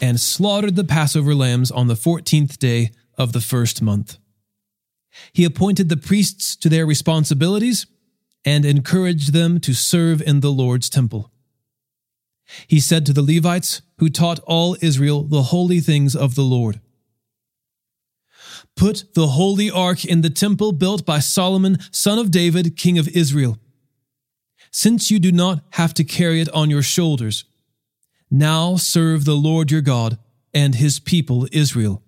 and 0.00 0.18
slaughtered 0.18 0.76
the 0.76 0.82
Passover 0.82 1.34
lambs 1.34 1.70
on 1.70 1.88
the 1.88 1.94
fourteenth 1.94 2.58
day 2.58 2.92
of 3.18 3.34
the 3.34 3.42
first 3.42 3.82
month. 3.82 4.16
He 5.34 5.44
appointed 5.44 5.90
the 5.90 5.98
priests 5.98 6.56
to 6.56 6.70
their 6.70 6.86
responsibilities 6.86 7.84
and 8.46 8.64
encouraged 8.64 9.34
them 9.34 9.60
to 9.60 9.74
serve 9.74 10.22
in 10.22 10.40
the 10.40 10.50
Lord's 10.50 10.88
temple. 10.88 11.30
He 12.66 12.80
said 12.80 13.04
to 13.04 13.12
the 13.12 13.20
Levites, 13.20 13.82
who 13.98 14.08
taught 14.08 14.40
all 14.46 14.74
Israel 14.80 15.24
the 15.24 15.42
holy 15.42 15.80
things 15.80 16.16
of 16.16 16.34
the 16.34 16.44
Lord 16.44 16.80
Put 18.74 19.12
the 19.12 19.26
holy 19.26 19.70
ark 19.70 20.06
in 20.06 20.22
the 20.22 20.30
temple 20.30 20.72
built 20.72 21.04
by 21.04 21.18
Solomon, 21.18 21.76
son 21.92 22.18
of 22.18 22.30
David, 22.30 22.78
king 22.78 22.96
of 22.96 23.06
Israel. 23.08 23.58
Since 24.70 25.10
you 25.10 25.18
do 25.18 25.32
not 25.32 25.64
have 25.70 25.94
to 25.94 26.04
carry 26.04 26.40
it 26.40 26.48
on 26.50 26.70
your 26.70 26.82
shoulders, 26.82 27.44
now 28.30 28.76
serve 28.76 29.24
the 29.24 29.34
Lord 29.34 29.70
your 29.70 29.80
God 29.80 30.18
and 30.54 30.76
his 30.76 31.00
people 31.00 31.48
Israel. 31.52 32.02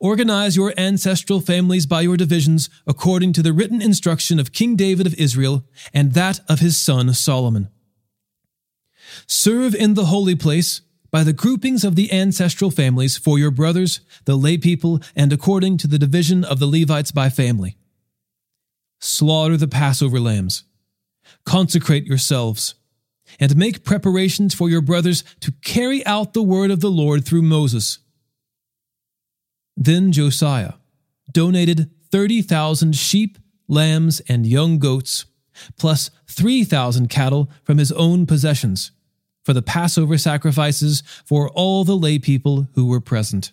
Organize 0.00 0.56
your 0.56 0.74
ancestral 0.76 1.40
families 1.40 1.86
by 1.86 2.02
your 2.02 2.16
divisions 2.16 2.68
according 2.86 3.32
to 3.34 3.42
the 3.42 3.52
written 3.52 3.80
instruction 3.80 4.38
of 4.38 4.52
King 4.52 4.76
David 4.76 5.06
of 5.06 5.14
Israel 5.14 5.64
and 5.94 6.12
that 6.12 6.40
of 6.48 6.60
his 6.60 6.76
son 6.76 7.12
Solomon. 7.14 7.68
Serve 9.26 9.74
in 9.74 9.94
the 9.94 10.06
holy 10.06 10.34
place 10.34 10.82
by 11.10 11.22
the 11.22 11.32
groupings 11.32 11.84
of 11.84 11.94
the 11.94 12.12
ancestral 12.12 12.70
families 12.70 13.16
for 13.16 13.38
your 13.38 13.50
brothers, 13.50 14.00
the 14.24 14.36
lay 14.36 14.56
people, 14.58 15.00
and 15.14 15.32
according 15.32 15.76
to 15.78 15.86
the 15.86 15.98
division 15.98 16.44
of 16.44 16.58
the 16.58 16.66
Levites 16.66 17.12
by 17.12 17.28
family. 17.28 17.76
Slaughter 18.98 19.56
the 19.56 19.68
Passover 19.68 20.20
lambs. 20.20 20.64
Consecrate 21.44 22.06
yourselves, 22.06 22.74
and 23.40 23.56
make 23.56 23.84
preparations 23.84 24.54
for 24.54 24.68
your 24.68 24.80
brothers 24.80 25.24
to 25.40 25.52
carry 25.62 26.04
out 26.06 26.32
the 26.32 26.42
word 26.42 26.70
of 26.70 26.80
the 26.80 26.90
Lord 26.90 27.24
through 27.24 27.42
Moses 27.42 27.98
then 29.76 30.12
Josiah 30.12 30.74
donated 31.30 31.90
30,000 32.10 32.94
sheep, 32.94 33.38
lambs, 33.68 34.20
and 34.28 34.46
young 34.46 34.78
goats, 34.78 35.24
plus 35.78 36.10
3,000 36.28 37.08
cattle 37.08 37.50
from 37.64 37.78
his 37.78 37.92
own 37.92 38.26
possessions, 38.26 38.92
for 39.44 39.52
the 39.52 39.62
Passover 39.62 40.18
sacrifices 40.18 41.02
for 41.24 41.48
all 41.50 41.84
the 41.84 41.96
lay 41.96 42.18
people 42.18 42.68
who 42.74 42.86
were 42.86 43.00
present. 43.00 43.52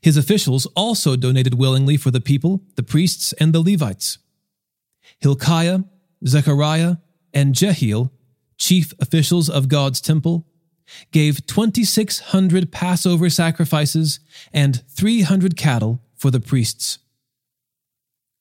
His 0.00 0.16
officials 0.16 0.66
also 0.76 1.16
donated 1.16 1.54
willingly 1.54 1.96
for 1.96 2.10
the 2.10 2.20
people, 2.20 2.62
the 2.76 2.84
priests, 2.84 3.32
and 3.34 3.52
the 3.52 3.60
Levites. 3.60 4.18
Hilkiah, 5.18 5.80
Zechariah, 6.26 6.96
and 7.32 7.54
Jehiel, 7.54 8.12
chief 8.58 8.92
officials 9.00 9.48
of 9.48 9.68
God's 9.68 10.00
temple, 10.00 10.46
gave 11.10 11.46
2,600 11.46 12.70
Passover 12.70 13.30
sacrifices 13.30 14.20
and 14.52 14.82
300 14.88 15.56
cattle 15.56 16.02
for 16.14 16.30
the 16.30 16.40
priests. 16.40 16.98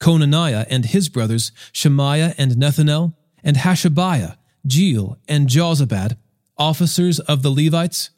Conaniah 0.02 0.66
and 0.70 0.86
his 0.86 1.10
brothers, 1.10 1.52
Shemaiah 1.72 2.34
and 2.38 2.54
Nethanel, 2.54 3.14
and 3.44 3.58
Hashabiah, 3.58 4.36
Jeiel, 4.68 5.18
and 5.28 5.48
Jozabad, 5.48 6.18
officers 6.58 7.20
of 7.20 7.44
the 7.44 7.52
Levites, 7.52 8.10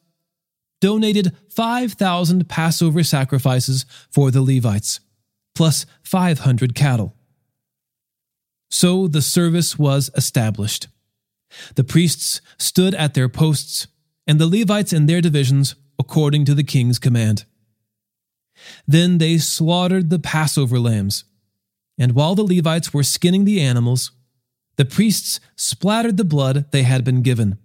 donated 0.82 1.36
5,000 1.50 2.50
Passover 2.50 3.04
sacrifices 3.04 3.86
for 4.12 4.32
the 4.32 4.42
Levites, 4.42 5.00
plus 5.56 5.86
500 6.04 6.76
cattle. 6.76 7.16
So 8.74 9.08
the 9.08 9.22
service 9.22 9.78
was 9.78 10.10
established. 10.16 10.88
The 11.76 11.84
priests 11.84 12.42
stood 12.58 12.96
at 12.96 13.14
their 13.14 13.30
posts 13.30 13.86
and 14.26 14.40
the 14.40 14.48
Levites 14.48 14.92
in 14.92 15.06
their 15.06 15.22
divisions 15.22 15.76
according 16.00 16.46
to 16.46 16.56
the 16.56 16.64
king's 16.64 16.98
command. 16.98 17.46
Then 18.88 19.20
they 19.20 19.38
slaughtered 19.38 20.10
the 20.10 20.18
Passover 20.18 20.80
lambs, 20.80 21.24
and 22.00 22.14
while 22.14 22.34
the 22.34 22.44
Levites 22.44 22.92
were 22.92 23.04
skinning 23.04 23.46
the 23.46 23.62
animals, 23.62 24.12
the 24.78 24.86
priests 24.86 25.40
splattered 25.56 26.18
the 26.18 26.26
blood 26.26 26.72
they 26.72 26.82
had 26.82 27.04
been 27.04 27.22
given. 27.22 27.60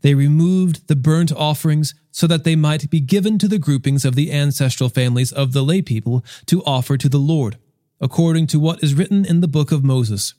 They 0.00 0.14
removed 0.14 0.88
the 0.88 0.96
burnt 0.96 1.30
offerings 1.30 1.94
so 2.10 2.26
that 2.26 2.42
they 2.42 2.56
might 2.56 2.90
be 2.90 3.00
given 3.00 3.38
to 3.38 3.46
the 3.46 3.58
groupings 3.58 4.04
of 4.04 4.16
the 4.16 4.32
ancestral 4.32 4.88
families 4.88 5.30
of 5.30 5.52
the 5.52 5.62
lay 5.62 5.82
people 5.82 6.24
to 6.46 6.64
offer 6.64 6.96
to 6.96 7.08
the 7.08 7.18
Lord, 7.18 7.58
according 8.00 8.46
to 8.48 8.60
what 8.60 8.82
is 8.82 8.94
written 8.94 9.24
in 9.24 9.40
the 9.40 9.48
book 9.48 9.72
of 9.72 9.84
Moses. 9.84 10.34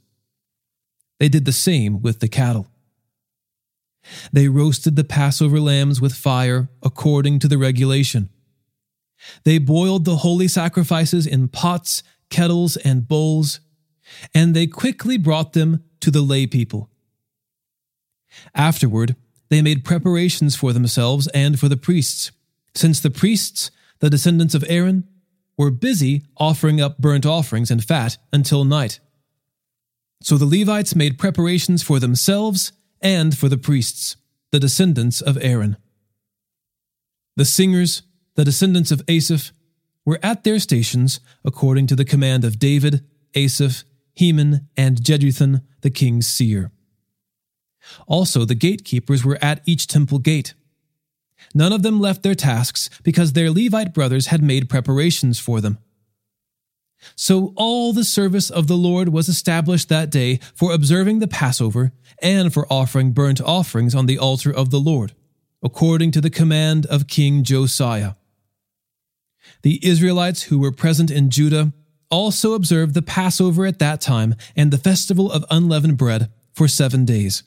They 1.19 1.29
did 1.29 1.45
the 1.45 1.51
same 1.51 2.01
with 2.01 2.19
the 2.19 2.27
cattle. 2.27 2.67
They 4.31 4.47
roasted 4.47 4.95
the 4.95 5.03
Passover 5.03 5.59
lambs 5.59 5.99
with 5.99 6.13
fire 6.13 6.69
according 6.83 7.39
to 7.39 7.47
the 7.47 7.57
regulation. 7.57 8.29
They 9.43 9.57
boiled 9.57 10.05
the 10.05 10.17
holy 10.17 10.47
sacrifices 10.47 11.25
in 11.25 11.47
pots, 11.47 12.03
kettles, 12.29 12.77
and 12.77 13.07
bowls, 13.07 13.59
and 14.33 14.55
they 14.55 14.67
quickly 14.67 15.17
brought 15.17 15.53
them 15.53 15.83
to 16.01 16.11
the 16.11 16.21
lay 16.21 16.45
people. 16.45 16.89
Afterward, 18.53 19.15
they 19.49 19.61
made 19.61 19.85
preparations 19.85 20.55
for 20.55 20.73
themselves 20.73 21.27
and 21.29 21.59
for 21.59 21.69
the 21.69 21.77
priests, 21.77 22.31
since 22.73 22.99
the 22.99 23.09
priests, 23.09 23.71
the 23.99 24.09
descendants 24.09 24.53
of 24.53 24.65
Aaron, 24.67 25.07
were 25.57 25.71
busy 25.71 26.23
offering 26.37 26.81
up 26.81 26.97
burnt 26.97 27.25
offerings 27.25 27.71
and 27.71 27.83
fat 27.83 28.17
until 28.33 28.65
night. 28.65 28.99
So 30.21 30.37
the 30.37 30.45
Levites 30.45 30.95
made 30.95 31.19
preparations 31.19 31.83
for 31.83 31.99
themselves 31.99 32.71
and 33.01 33.37
for 33.37 33.49
the 33.49 33.57
priests, 33.57 34.17
the 34.51 34.59
descendants 34.59 35.21
of 35.21 35.37
Aaron. 35.41 35.77
The 37.35 37.45
singers, 37.45 38.03
the 38.35 38.45
descendants 38.45 38.91
of 38.91 39.03
Asaph, 39.07 39.51
were 40.05 40.19
at 40.23 40.43
their 40.43 40.59
stations 40.59 41.19
according 41.43 41.87
to 41.87 41.95
the 41.95 42.05
command 42.05 42.45
of 42.45 42.59
David, 42.59 43.05
Asaph, 43.33 43.83
Heman, 44.13 44.67
and 44.77 45.01
Jeduthun, 45.01 45.61
the 45.81 45.89
king's 45.89 46.27
seer. 46.27 46.71
Also, 48.07 48.45
the 48.45 48.55
gatekeepers 48.55 49.23
were 49.23 49.37
at 49.41 49.61
each 49.65 49.87
temple 49.87 50.19
gate. 50.19 50.53
None 51.53 51.73
of 51.73 51.83
them 51.83 51.99
left 51.99 52.23
their 52.23 52.35
tasks 52.35 52.89
because 53.03 53.33
their 53.33 53.51
Levite 53.51 53.93
brothers 53.93 54.27
had 54.27 54.43
made 54.43 54.69
preparations 54.69 55.39
for 55.39 55.61
them. 55.61 55.77
So 57.15 57.53
all 57.55 57.93
the 57.93 58.03
service 58.03 58.49
of 58.49 58.67
the 58.67 58.77
Lord 58.77 59.09
was 59.09 59.29
established 59.29 59.89
that 59.89 60.09
day 60.09 60.39
for 60.55 60.73
observing 60.73 61.19
the 61.19 61.27
Passover 61.27 61.91
and 62.21 62.53
for 62.53 62.65
offering 62.71 63.11
burnt 63.11 63.41
offerings 63.41 63.93
on 63.93 64.05
the 64.05 64.17
altar 64.17 64.51
of 64.51 64.71
the 64.71 64.79
Lord, 64.79 65.13
according 65.61 66.11
to 66.11 66.21
the 66.21 66.29
command 66.29 66.85
of 66.87 67.07
King 67.07 67.43
Josiah. 67.43 68.13
The 69.61 69.85
Israelites 69.85 70.43
who 70.43 70.59
were 70.59 70.71
present 70.71 71.11
in 71.11 71.29
Judah 71.29 71.73
also 72.09 72.53
observed 72.53 72.93
the 72.93 73.01
Passover 73.01 73.65
at 73.65 73.79
that 73.79 74.01
time 74.01 74.35
and 74.55 74.71
the 74.71 74.77
festival 74.77 75.31
of 75.31 75.45
unleavened 75.49 75.97
bread 75.97 76.31
for 76.53 76.67
seven 76.67 77.05
days. 77.05 77.43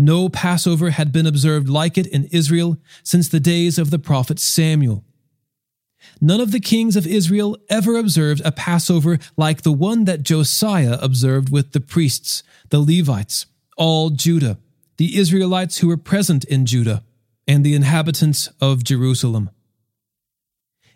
No 0.00 0.30
Passover 0.30 0.88
had 0.88 1.12
been 1.12 1.26
observed 1.26 1.68
like 1.68 1.98
it 1.98 2.06
in 2.06 2.24
Israel 2.32 2.78
since 3.02 3.28
the 3.28 3.38
days 3.38 3.78
of 3.78 3.90
the 3.90 3.98
prophet 3.98 4.38
Samuel. 4.38 5.04
None 6.22 6.40
of 6.40 6.52
the 6.52 6.58
kings 6.58 6.96
of 6.96 7.06
Israel 7.06 7.58
ever 7.68 7.98
observed 7.98 8.40
a 8.42 8.50
Passover 8.50 9.18
like 9.36 9.60
the 9.60 9.74
one 9.74 10.06
that 10.06 10.22
Josiah 10.22 10.96
observed 11.02 11.52
with 11.52 11.72
the 11.72 11.80
priests, 11.80 12.42
the 12.70 12.80
Levites, 12.80 13.44
all 13.76 14.08
Judah, 14.08 14.56
the 14.96 15.18
Israelites 15.18 15.78
who 15.78 15.88
were 15.88 15.98
present 15.98 16.44
in 16.44 16.64
Judah, 16.64 17.04
and 17.46 17.62
the 17.62 17.74
inhabitants 17.74 18.48
of 18.58 18.82
Jerusalem. 18.82 19.50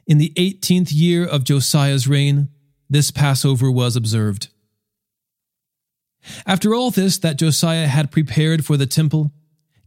In 0.06 0.16
the 0.16 0.32
eighteenth 0.38 0.90
year 0.90 1.26
of 1.26 1.44
Josiah's 1.44 2.08
reign, 2.08 2.48
this 2.88 3.10
Passover 3.10 3.70
was 3.70 3.96
observed. 3.96 4.48
After 6.46 6.74
all 6.74 6.90
this 6.90 7.18
that 7.18 7.38
Josiah 7.38 7.86
had 7.86 8.10
prepared 8.10 8.64
for 8.64 8.76
the 8.76 8.86
temple, 8.86 9.32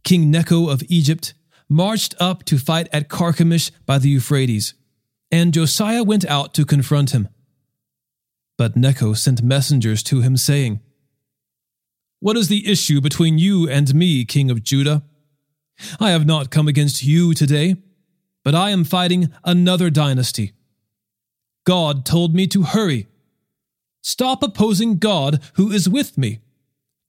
King 0.04 0.30
Necho 0.30 0.68
of 0.68 0.82
Egypt 0.88 1.34
marched 1.68 2.14
up 2.20 2.44
to 2.44 2.58
fight 2.58 2.88
at 2.92 3.08
Carchemish 3.08 3.70
by 3.86 3.98
the 3.98 4.08
Euphrates 4.08 4.74
and 5.30 5.52
Josiah 5.52 6.02
went 6.02 6.24
out 6.26 6.54
to 6.54 6.64
confront 6.64 7.10
him. 7.10 7.28
But 8.56 8.76
Necho 8.76 9.12
sent 9.12 9.42
messengers 9.42 10.02
to 10.04 10.20
him, 10.20 10.36
saying, 10.36 10.80
What 12.20 12.36
is 12.36 12.48
the 12.48 12.70
issue 12.70 13.00
between 13.00 13.38
you 13.38 13.68
and 13.68 13.94
me, 13.94 14.24
king 14.24 14.50
of 14.50 14.62
Judah? 14.62 15.02
I 16.00 16.10
have 16.10 16.26
not 16.26 16.50
come 16.50 16.66
against 16.66 17.04
you 17.04 17.34
today, 17.34 17.76
but 18.42 18.54
I 18.54 18.70
am 18.70 18.84
fighting 18.84 19.32
another 19.44 19.90
dynasty. 19.90 20.54
God 21.64 22.04
told 22.04 22.34
me 22.34 22.46
to 22.48 22.62
hurry. 22.62 23.06
Stop 24.00 24.42
opposing 24.42 24.98
God 24.98 25.42
who 25.54 25.70
is 25.70 25.88
with 25.88 26.16
me. 26.16 26.40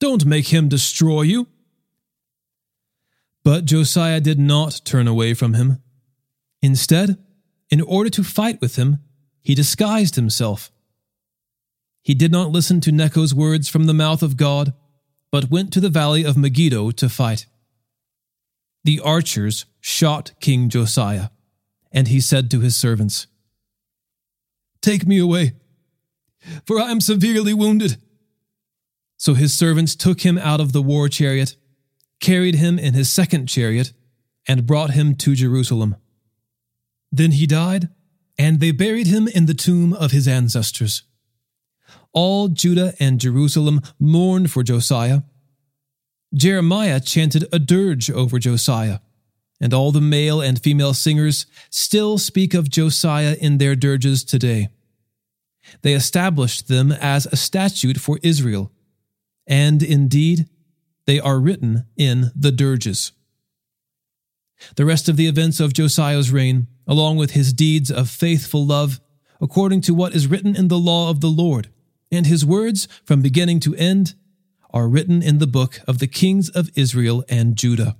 Don't 0.00 0.24
make 0.24 0.48
him 0.48 0.68
destroy 0.68 1.22
you. 1.22 1.46
But 3.42 3.64
Josiah 3.64 4.20
did 4.20 4.38
not 4.38 4.82
turn 4.84 5.08
away 5.08 5.34
from 5.34 5.54
him. 5.54 5.82
Instead, 6.62 7.18
in 7.70 7.80
order 7.80 8.10
to 8.10 8.24
fight 8.24 8.60
with 8.60 8.76
him, 8.76 8.98
he 9.42 9.54
disguised 9.54 10.16
himself. 10.16 10.70
He 12.02 12.14
did 12.14 12.32
not 12.32 12.50
listen 12.50 12.80
to 12.82 12.92
Necho's 12.92 13.34
words 13.34 13.68
from 13.68 13.84
the 13.84 13.94
mouth 13.94 14.22
of 14.22 14.36
God, 14.36 14.74
but 15.30 15.50
went 15.50 15.72
to 15.72 15.80
the 15.80 15.88
valley 15.88 16.24
of 16.24 16.36
Megiddo 16.36 16.90
to 16.92 17.08
fight. 17.08 17.46
The 18.84 19.00
archers 19.00 19.66
shot 19.80 20.32
King 20.40 20.68
Josiah, 20.68 21.28
and 21.92 22.08
he 22.08 22.20
said 22.20 22.50
to 22.50 22.60
his 22.60 22.76
servants, 22.76 23.26
Take 24.80 25.06
me 25.06 25.18
away, 25.18 25.52
for 26.66 26.80
I 26.80 26.90
am 26.90 27.00
severely 27.00 27.54
wounded. 27.54 27.96
So 29.16 29.34
his 29.34 29.52
servants 29.52 29.94
took 29.94 30.22
him 30.22 30.38
out 30.38 30.60
of 30.60 30.72
the 30.72 30.82
war 30.82 31.08
chariot, 31.08 31.56
carried 32.20 32.54
him 32.54 32.78
in 32.78 32.94
his 32.94 33.12
second 33.12 33.46
chariot, 33.46 33.92
and 34.48 34.66
brought 34.66 34.90
him 34.90 35.14
to 35.16 35.34
Jerusalem. 35.34 35.96
Then 37.12 37.32
he 37.32 37.46
died, 37.46 37.88
and 38.38 38.60
they 38.60 38.70
buried 38.70 39.06
him 39.06 39.28
in 39.28 39.46
the 39.46 39.54
tomb 39.54 39.92
of 39.92 40.12
his 40.12 40.26
ancestors. 40.26 41.02
All 42.12 42.48
Judah 42.48 42.94
and 42.98 43.20
Jerusalem 43.20 43.82
mourned 43.98 44.50
for 44.50 44.62
Josiah. 44.62 45.22
Jeremiah 46.32 47.00
chanted 47.00 47.44
a 47.52 47.58
dirge 47.58 48.10
over 48.10 48.38
Josiah, 48.38 49.00
and 49.60 49.74
all 49.74 49.92
the 49.92 50.00
male 50.00 50.40
and 50.40 50.62
female 50.62 50.94
singers 50.94 51.46
still 51.68 52.16
speak 52.16 52.54
of 52.54 52.70
Josiah 52.70 53.36
in 53.40 53.58
their 53.58 53.76
dirges 53.76 54.24
today. 54.24 54.68
They 55.82 55.94
established 55.94 56.68
them 56.68 56.92
as 56.92 57.26
a 57.26 57.36
statute 57.36 57.98
for 57.98 58.18
Israel 58.22 58.72
and 59.50 59.82
indeed, 59.82 60.48
they 61.06 61.18
are 61.18 61.40
written 61.40 61.84
in 61.96 62.30
the 62.36 62.52
dirges. 62.52 63.10
The 64.76 64.84
rest 64.84 65.08
of 65.08 65.16
the 65.16 65.26
events 65.26 65.58
of 65.58 65.72
Josiah's 65.72 66.30
reign, 66.30 66.68
along 66.86 67.16
with 67.16 67.32
his 67.32 67.52
deeds 67.52 67.90
of 67.90 68.08
faithful 68.08 68.64
love, 68.64 69.00
according 69.40 69.80
to 69.82 69.94
what 69.94 70.14
is 70.14 70.28
written 70.28 70.54
in 70.54 70.68
the 70.68 70.78
law 70.78 71.10
of 71.10 71.20
the 71.20 71.28
Lord, 71.28 71.68
and 72.12 72.26
his 72.26 72.44
words 72.44 72.86
from 73.04 73.22
beginning 73.22 73.58
to 73.60 73.74
end, 73.74 74.14
are 74.72 74.86
written 74.86 75.20
in 75.20 75.38
the 75.38 75.48
book 75.48 75.80
of 75.88 75.98
the 75.98 76.06
kings 76.06 76.48
of 76.48 76.70
Israel 76.76 77.24
and 77.28 77.56
Judah. 77.56 77.96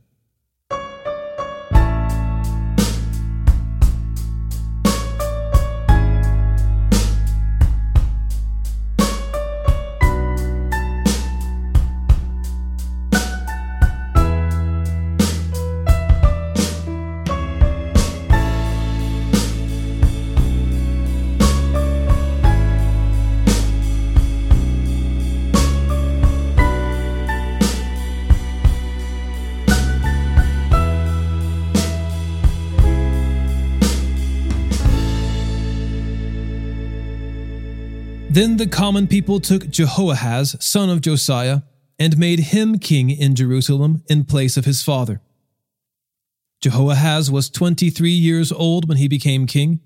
The 38.61 38.67
common 38.67 39.07
people 39.07 39.41
took 39.41 39.71
Jehoahaz, 39.71 40.55
son 40.61 40.91
of 40.91 41.01
Josiah, 41.01 41.63
and 41.99 42.19
made 42.19 42.41
him 42.41 42.79
king 42.79 43.09
in 43.09 43.35
Jerusalem 43.35 44.05
in 44.07 44.25
place 44.25 44.59
of 44.59 44.67
his 44.67 44.83
father. 44.83 45.23
Jehoahaz 46.61 47.31
was 47.31 47.49
23 47.49 48.11
years 48.11 48.53
old 48.53 48.87
when 48.87 48.99
he 48.99 49.09
became 49.09 49.47
king, 49.47 49.81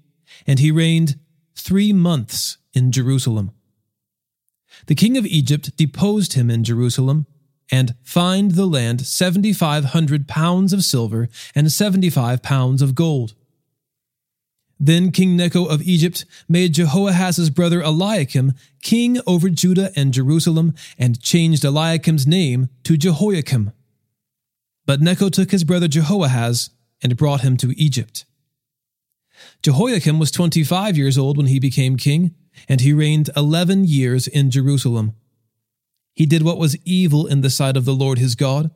and 0.45 0.59
he 0.59 0.73
reigned 0.73 1.21
three 1.55 1.93
months 1.93 2.59
in 2.73 2.91
Jerusalem. 2.91 3.53
The 4.87 4.97
king 4.97 5.17
of 5.17 5.25
Egypt 5.25 5.77
deposed 5.77 6.33
him 6.33 6.51
in 6.51 6.65
Jerusalem 6.65 7.27
and 7.71 7.95
fined 8.03 8.53
the 8.57 8.67
land 8.67 9.07
7,500 9.07 10.27
pounds 10.27 10.73
of 10.73 10.83
silver 10.83 11.29
and 11.55 11.71
75 11.71 12.43
pounds 12.43 12.83
of 12.83 12.97
gold. 12.97 13.35
Then 14.79 15.13
King 15.13 15.37
Necho 15.37 15.65
of 15.65 15.83
Egypt 15.83 16.25
made 16.49 16.75
Jehoahaz's 16.75 17.51
brother 17.51 17.81
Eliakim 17.81 18.53
king 18.83 19.21
over 19.27 19.49
Judah 19.49 19.93
and 19.97 20.13
Jerusalem 20.13 20.75
and 20.99 21.21
changed 21.21 21.65
Eliakim's 21.65 22.27
name 22.27 22.69
to 22.83 22.97
Jehoiakim. 22.97 23.73
But 24.87 25.01
Necho 25.01 25.29
took 25.29 25.53
his 25.53 25.65
brother 25.65 25.89
Jehoahaz 25.89 26.71
and 27.03 27.17
brought 27.17 27.43
him 27.43 27.57
to 27.59 27.79
Egypt. 27.81 28.25
Jehoiakim 29.63 30.19
was 30.19 30.31
25 30.31 30.97
years 30.97 31.17
old 31.17 31.37
when 31.37 31.47
he 31.47 31.59
became 31.59 31.97
king, 31.97 32.35
and 32.69 32.81
he 32.81 32.93
reigned 32.93 33.31
11 33.37 33.85
years 33.85 34.27
in 34.27 34.51
Jerusalem. 34.51 35.15
He 36.15 36.27
did 36.27 36.43
what 36.43 36.59
was 36.59 36.77
evil 36.85 37.27
in 37.27 37.41
the 37.41 37.51
sight 37.51 37.77
of 37.77 37.85
the 37.85 37.95
Lord 37.95 38.19
his 38.19 38.35
God. 38.35 38.71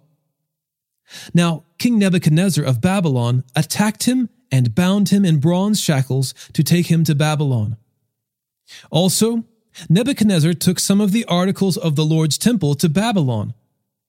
Now, 1.33 1.65
King 1.79 1.99
Nebuchadnezzar 1.99 2.65
of 2.65 2.81
Babylon 2.81 3.45
attacked 3.55 4.05
him 4.05 4.29
and 4.51 4.75
bound 4.75 5.11
him 5.11 5.25
in 5.25 5.41
bronze 5.41 5.81
shackles 5.81 6.35
to 6.53 6.63
take 6.63 6.87
him 6.87 7.05
to 7.05 7.15
Babylon. 7.15 7.77
Also, 8.91 9.45
Nebuchadnezzar 9.89 10.55
took 10.55 10.79
some 10.79 11.01
of 11.01 11.13
the 11.13 11.25
articles 11.27 11.77
of 11.77 11.97
the 11.97 12.05
Lord's 12.05 12.39
temple 12.39 12.75
to 12.77 12.89
Babylon 12.89 13.55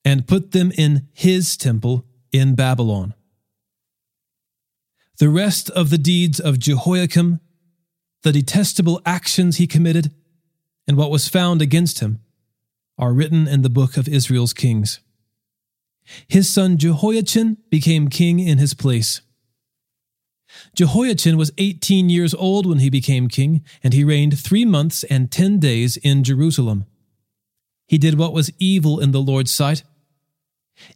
and 0.04 0.26
put 0.26 0.52
them 0.52 0.72
in 0.76 1.08
his 1.12 1.56
temple 1.56 2.06
in 2.32 2.54
Babylon. 2.54 3.14
The 5.18 5.28
rest 5.28 5.68
of 5.70 5.90
the 5.90 5.98
deeds 5.98 6.40
of 6.40 6.58
Jehoiakim, 6.58 7.40
the 8.22 8.32
detestable 8.32 9.00
actions 9.04 9.58
he 9.58 9.66
committed, 9.66 10.10
and 10.88 10.96
what 10.96 11.10
was 11.10 11.28
found 11.28 11.60
against 11.60 12.00
him 12.00 12.20
are 12.98 13.12
written 13.12 13.46
in 13.46 13.62
the 13.62 13.70
book 13.70 13.96
of 13.96 14.08
Israel's 14.08 14.52
kings. 14.52 15.00
His 16.26 16.48
son 16.48 16.78
Jehoiachin 16.78 17.58
became 17.70 18.08
king 18.08 18.40
in 18.40 18.58
his 18.58 18.74
place. 18.74 19.20
Jehoiachin 20.74 21.36
was 21.36 21.52
18 21.58 22.08
years 22.08 22.34
old 22.34 22.66
when 22.66 22.78
he 22.78 22.90
became 22.90 23.28
king, 23.28 23.64
and 23.82 23.92
he 23.92 24.04
reigned 24.04 24.38
three 24.38 24.64
months 24.64 25.04
and 25.04 25.30
ten 25.30 25.58
days 25.58 25.96
in 25.96 26.24
Jerusalem. 26.24 26.86
He 27.86 27.98
did 27.98 28.18
what 28.18 28.32
was 28.32 28.52
evil 28.58 29.00
in 29.00 29.10
the 29.10 29.20
Lord's 29.20 29.50
sight. 29.50 29.82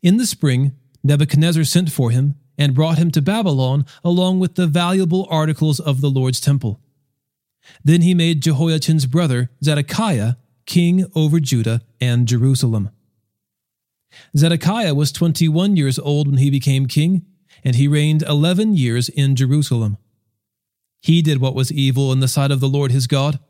In 0.02 0.16
the 0.16 0.26
spring, 0.26 0.72
Nebuchadnezzar 1.02 1.64
sent 1.64 1.90
for 1.90 2.10
him 2.10 2.36
and 2.56 2.74
brought 2.74 2.98
him 2.98 3.10
to 3.12 3.22
Babylon 3.22 3.84
along 4.02 4.40
with 4.40 4.54
the 4.54 4.66
valuable 4.66 5.26
articles 5.30 5.80
of 5.80 6.00
the 6.00 6.10
Lord's 6.10 6.40
temple. 6.40 6.80
Then 7.82 8.02
he 8.02 8.14
made 8.14 8.42
Jehoiachin's 8.42 9.06
brother, 9.06 9.50
Zedekiah, 9.62 10.34
king 10.66 11.06
over 11.14 11.40
Judah 11.40 11.82
and 12.00 12.28
Jerusalem. 12.28 12.90
Zedekiah 14.36 14.94
was 14.94 15.12
21 15.12 15.76
years 15.76 15.98
old 15.98 16.28
when 16.28 16.38
he 16.38 16.50
became 16.50 16.86
king, 16.86 17.26
and 17.64 17.76
he 17.76 17.88
reigned 17.88 18.22
eleven 18.22 18.76
years 18.76 19.08
in 19.08 19.34
Jerusalem. 19.34 19.96
He 21.00 21.22
did 21.22 21.40
what 21.40 21.54
was 21.54 21.72
evil 21.72 22.12
in 22.12 22.20
the 22.20 22.28
sight 22.28 22.50
of 22.50 22.60
the 22.60 22.68
Lord 22.68 22.92
his 22.92 23.06
God, 23.06 23.40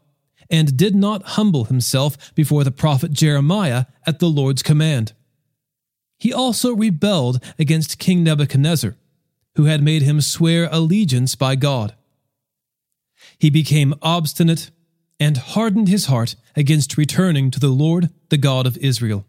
and 0.50 0.76
did 0.76 0.94
not 0.94 1.22
humble 1.22 1.64
himself 1.64 2.34
before 2.34 2.64
the 2.64 2.70
prophet 2.70 3.12
Jeremiah 3.12 3.86
at 4.06 4.18
the 4.18 4.28
Lord's 4.28 4.62
command. 4.62 5.12
He 6.18 6.32
also 6.32 6.74
rebelled 6.74 7.42
against 7.58 7.98
King 7.98 8.22
Nebuchadnezzar, 8.22 8.96
who 9.56 9.64
had 9.64 9.82
made 9.82 10.02
him 10.02 10.20
swear 10.20 10.68
allegiance 10.70 11.34
by 11.34 11.56
God. 11.56 11.94
He 13.38 13.50
became 13.50 13.94
obstinate 14.02 14.70
and 15.18 15.36
hardened 15.36 15.88
his 15.88 16.06
heart 16.06 16.36
against 16.56 16.96
returning 16.96 17.50
to 17.50 17.60
the 17.60 17.68
Lord, 17.68 18.10
the 18.30 18.36
God 18.36 18.66
of 18.66 18.76
Israel 18.78 19.26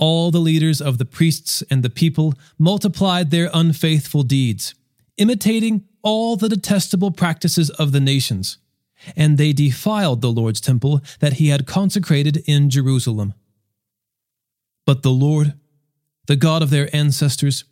all 0.00 0.30
the 0.30 0.38
leaders 0.40 0.80
of 0.80 0.96
the 0.98 1.04
priests 1.04 1.62
and 1.70 1.82
the 1.82 1.90
people 1.90 2.34
multiplied 2.58 3.30
their 3.30 3.50
unfaithful 3.52 4.22
deeds, 4.22 4.74
imitating 5.18 5.84
all 6.02 6.36
the 6.36 6.48
detestable 6.48 7.10
practices 7.10 7.68
of 7.70 7.92
the 7.92 8.00
nations, 8.00 8.56
and 9.14 9.36
they 9.36 9.52
defiled 9.52 10.22
the 10.22 10.32
Lord's 10.32 10.60
temple 10.60 11.02
that 11.20 11.34
he 11.34 11.48
had 11.48 11.66
consecrated 11.66 12.42
in 12.46 12.70
Jerusalem. 12.70 13.34
But 14.86 15.02
the 15.02 15.10
Lord, 15.10 15.52
the 16.26 16.36
God 16.36 16.62
of 16.62 16.70
their 16.70 16.94
ancestors, 16.96 17.64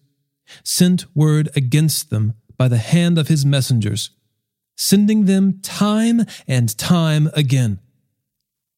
sent 0.63 1.07
word 1.17 1.49
against 1.57 2.11
them 2.11 2.35
by 2.59 2.69
the 2.69 2.79
hand 2.79 3.17
of 3.17 3.29
his 3.29 3.47
messengers, 3.47 4.11
sending 4.77 5.25
them 5.25 5.61
time 5.63 6.27
and 6.47 6.77
time 6.77 7.31
again. 7.33 7.81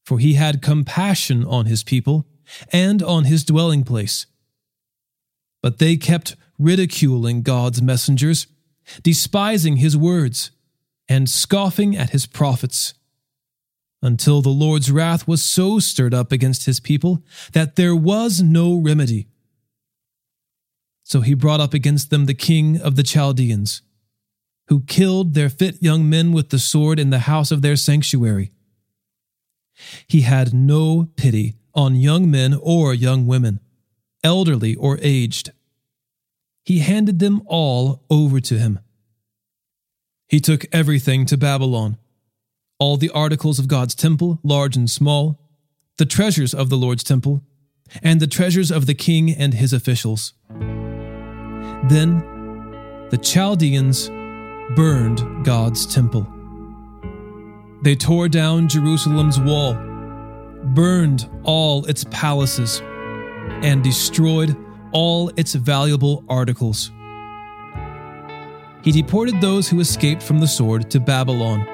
For 0.04 0.20
he 0.20 0.34
had 0.34 0.62
compassion 0.62 1.44
on 1.44 1.66
his 1.66 1.82
people 1.82 2.26
and 2.72 3.02
on 3.02 3.24
his 3.24 3.44
dwelling 3.44 3.84
place. 3.84 4.26
But 5.62 5.78
they 5.78 5.96
kept 5.96 6.36
ridiculing 6.58 7.42
God's 7.42 7.82
messengers, 7.82 8.46
despising 9.02 9.76
his 9.76 9.96
words, 9.96 10.50
and 11.08 11.28
scoffing 11.28 11.96
at 11.96 12.10
his 12.10 12.26
prophets, 12.26 12.94
until 14.02 14.40
the 14.40 14.48
Lord's 14.48 14.90
wrath 14.90 15.28
was 15.28 15.42
so 15.42 15.78
stirred 15.78 16.14
up 16.14 16.32
against 16.32 16.66
his 16.66 16.80
people 16.80 17.22
that 17.52 17.76
there 17.76 17.94
was 17.94 18.40
no 18.42 18.76
remedy. 18.76 19.28
So 21.02 21.20
he 21.20 21.34
brought 21.34 21.60
up 21.60 21.74
against 21.74 22.10
them 22.10 22.26
the 22.26 22.34
king 22.34 22.80
of 22.80 22.96
the 22.96 23.02
Chaldeans, 23.02 23.82
who 24.68 24.82
killed 24.82 25.34
their 25.34 25.50
fit 25.50 25.82
young 25.82 26.08
men 26.08 26.32
with 26.32 26.50
the 26.50 26.58
sword 26.58 26.98
in 26.98 27.10
the 27.10 27.20
house 27.20 27.50
of 27.50 27.62
their 27.62 27.76
sanctuary. 27.76 28.52
He 30.06 30.20
had 30.20 30.54
no 30.54 31.08
pity 31.16 31.56
on 31.74 31.96
young 31.96 32.30
men 32.30 32.58
or 32.60 32.94
young 32.94 33.26
women, 33.26 33.60
elderly 34.22 34.74
or 34.74 34.98
aged. 35.02 35.52
He 36.64 36.80
handed 36.80 37.18
them 37.18 37.42
all 37.46 38.04
over 38.10 38.40
to 38.40 38.58
him. 38.58 38.80
He 40.28 40.40
took 40.40 40.64
everything 40.72 41.26
to 41.26 41.36
Babylon 41.36 41.96
all 42.80 42.96
the 42.96 43.10
articles 43.10 43.58
of 43.58 43.68
God's 43.68 43.94
temple, 43.94 44.40
large 44.42 44.74
and 44.74 44.90
small, 44.90 45.38
the 45.98 46.06
treasures 46.06 46.54
of 46.54 46.70
the 46.70 46.78
Lord's 46.78 47.04
temple, 47.04 47.42
and 48.02 48.18
the 48.18 48.26
treasures 48.26 48.70
of 48.70 48.86
the 48.86 48.94
king 48.94 49.30
and 49.30 49.52
his 49.52 49.72
officials. 49.74 50.32
Then 51.88 52.24
the 53.10 53.20
Chaldeans 53.22 54.08
burned 54.74 55.44
God's 55.44 55.84
temple. 55.86 56.26
They 57.82 57.94
tore 57.94 58.28
down 58.28 58.68
Jerusalem's 58.68 59.38
wall, 59.38 59.74
burned 60.62 61.28
all 61.44 61.84
its 61.86 62.04
palaces, 62.10 62.80
and 63.62 63.82
destroyed 63.82 64.56
all 64.92 65.30
its 65.36 65.54
valuable 65.54 66.24
articles. 66.28 66.90
He 68.82 68.92
deported 68.92 69.40
those 69.40 69.68
who 69.68 69.80
escaped 69.80 70.22
from 70.22 70.38
the 70.38 70.48
sword 70.48 70.90
to 70.90 71.00
Babylon, 71.00 71.66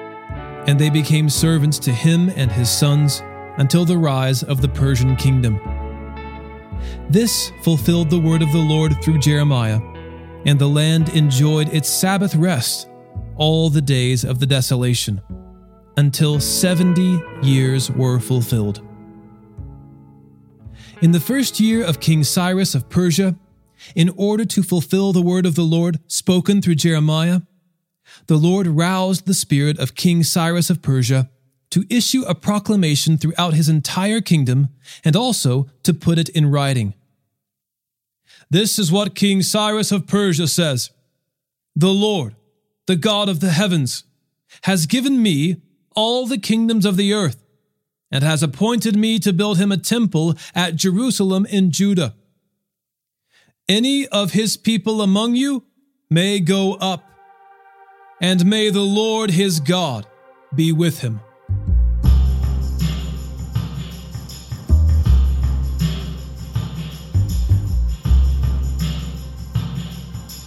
and 0.66 0.78
they 0.78 0.90
became 0.90 1.30
servants 1.30 1.78
to 1.80 1.92
him 1.92 2.30
and 2.30 2.50
his 2.50 2.68
sons 2.68 3.22
until 3.58 3.84
the 3.84 3.98
rise 3.98 4.42
of 4.42 4.60
the 4.60 4.68
Persian 4.68 5.16
kingdom. 5.16 5.60
This 7.08 7.52
fulfilled 7.62 8.10
the 8.10 8.20
word 8.20 8.42
of 8.42 8.52
the 8.52 8.58
Lord 8.58 9.00
through 9.02 9.18
Jeremiah, 9.18 9.80
and 10.44 10.58
the 10.58 10.68
land 10.68 11.08
enjoyed 11.10 11.72
its 11.72 11.88
Sabbath 11.88 12.34
rest 12.34 12.88
all 13.36 13.70
the 13.70 13.82
days 13.82 14.24
of 14.24 14.40
the 14.40 14.46
desolation, 14.46 15.20
until 15.96 16.40
70 16.40 17.22
years 17.42 17.90
were 17.90 18.18
fulfilled. 18.18 18.82
In 21.02 21.12
the 21.12 21.20
first 21.20 21.60
year 21.60 21.84
of 21.84 22.00
King 22.00 22.24
Cyrus 22.24 22.74
of 22.74 22.88
Persia, 22.88 23.36
in 23.94 24.10
order 24.16 24.44
to 24.46 24.62
fulfill 24.62 25.12
the 25.12 25.22
word 25.22 25.46
of 25.46 25.54
the 25.54 25.62
Lord 25.62 26.00
spoken 26.06 26.62
through 26.62 26.76
Jeremiah, 26.76 27.40
the 28.26 28.36
Lord 28.36 28.66
roused 28.66 29.26
the 29.26 29.34
spirit 29.34 29.78
of 29.78 29.94
King 29.94 30.22
Cyrus 30.22 30.70
of 30.70 30.82
Persia 30.82 31.28
to 31.70 31.84
issue 31.90 32.22
a 32.22 32.34
proclamation 32.34 33.18
throughout 33.18 33.54
his 33.54 33.68
entire 33.68 34.20
kingdom 34.20 34.68
and 35.04 35.16
also 35.16 35.66
to 35.82 35.92
put 35.92 36.18
it 36.18 36.28
in 36.30 36.50
writing. 36.50 36.94
This 38.48 38.78
is 38.78 38.92
what 38.92 39.14
King 39.14 39.42
Cyrus 39.42 39.92
of 39.92 40.06
Persia 40.06 40.46
says 40.46 40.90
The 41.74 41.92
Lord, 41.92 42.36
the 42.86 42.96
God 42.96 43.28
of 43.28 43.40
the 43.40 43.50
heavens, 43.50 44.04
has 44.62 44.86
given 44.86 45.22
me 45.22 45.60
all 45.96 46.26
the 46.26 46.38
kingdoms 46.38 46.84
of 46.84 46.96
the 46.96 47.12
earth 47.12 47.42
and 48.12 48.22
has 48.22 48.42
appointed 48.42 48.94
me 48.94 49.18
to 49.18 49.32
build 49.32 49.58
him 49.58 49.72
a 49.72 49.76
temple 49.76 50.34
at 50.54 50.76
Jerusalem 50.76 51.44
in 51.46 51.72
Judah. 51.72 52.14
Any 53.68 54.06
of 54.06 54.30
his 54.30 54.56
people 54.56 55.02
among 55.02 55.34
you 55.34 55.64
may 56.08 56.38
go 56.38 56.74
up, 56.74 57.10
and 58.20 58.46
may 58.46 58.70
the 58.70 58.80
Lord 58.80 59.30
his 59.30 59.58
God 59.58 60.06
be 60.54 60.70
with 60.70 61.00
him. 61.00 61.20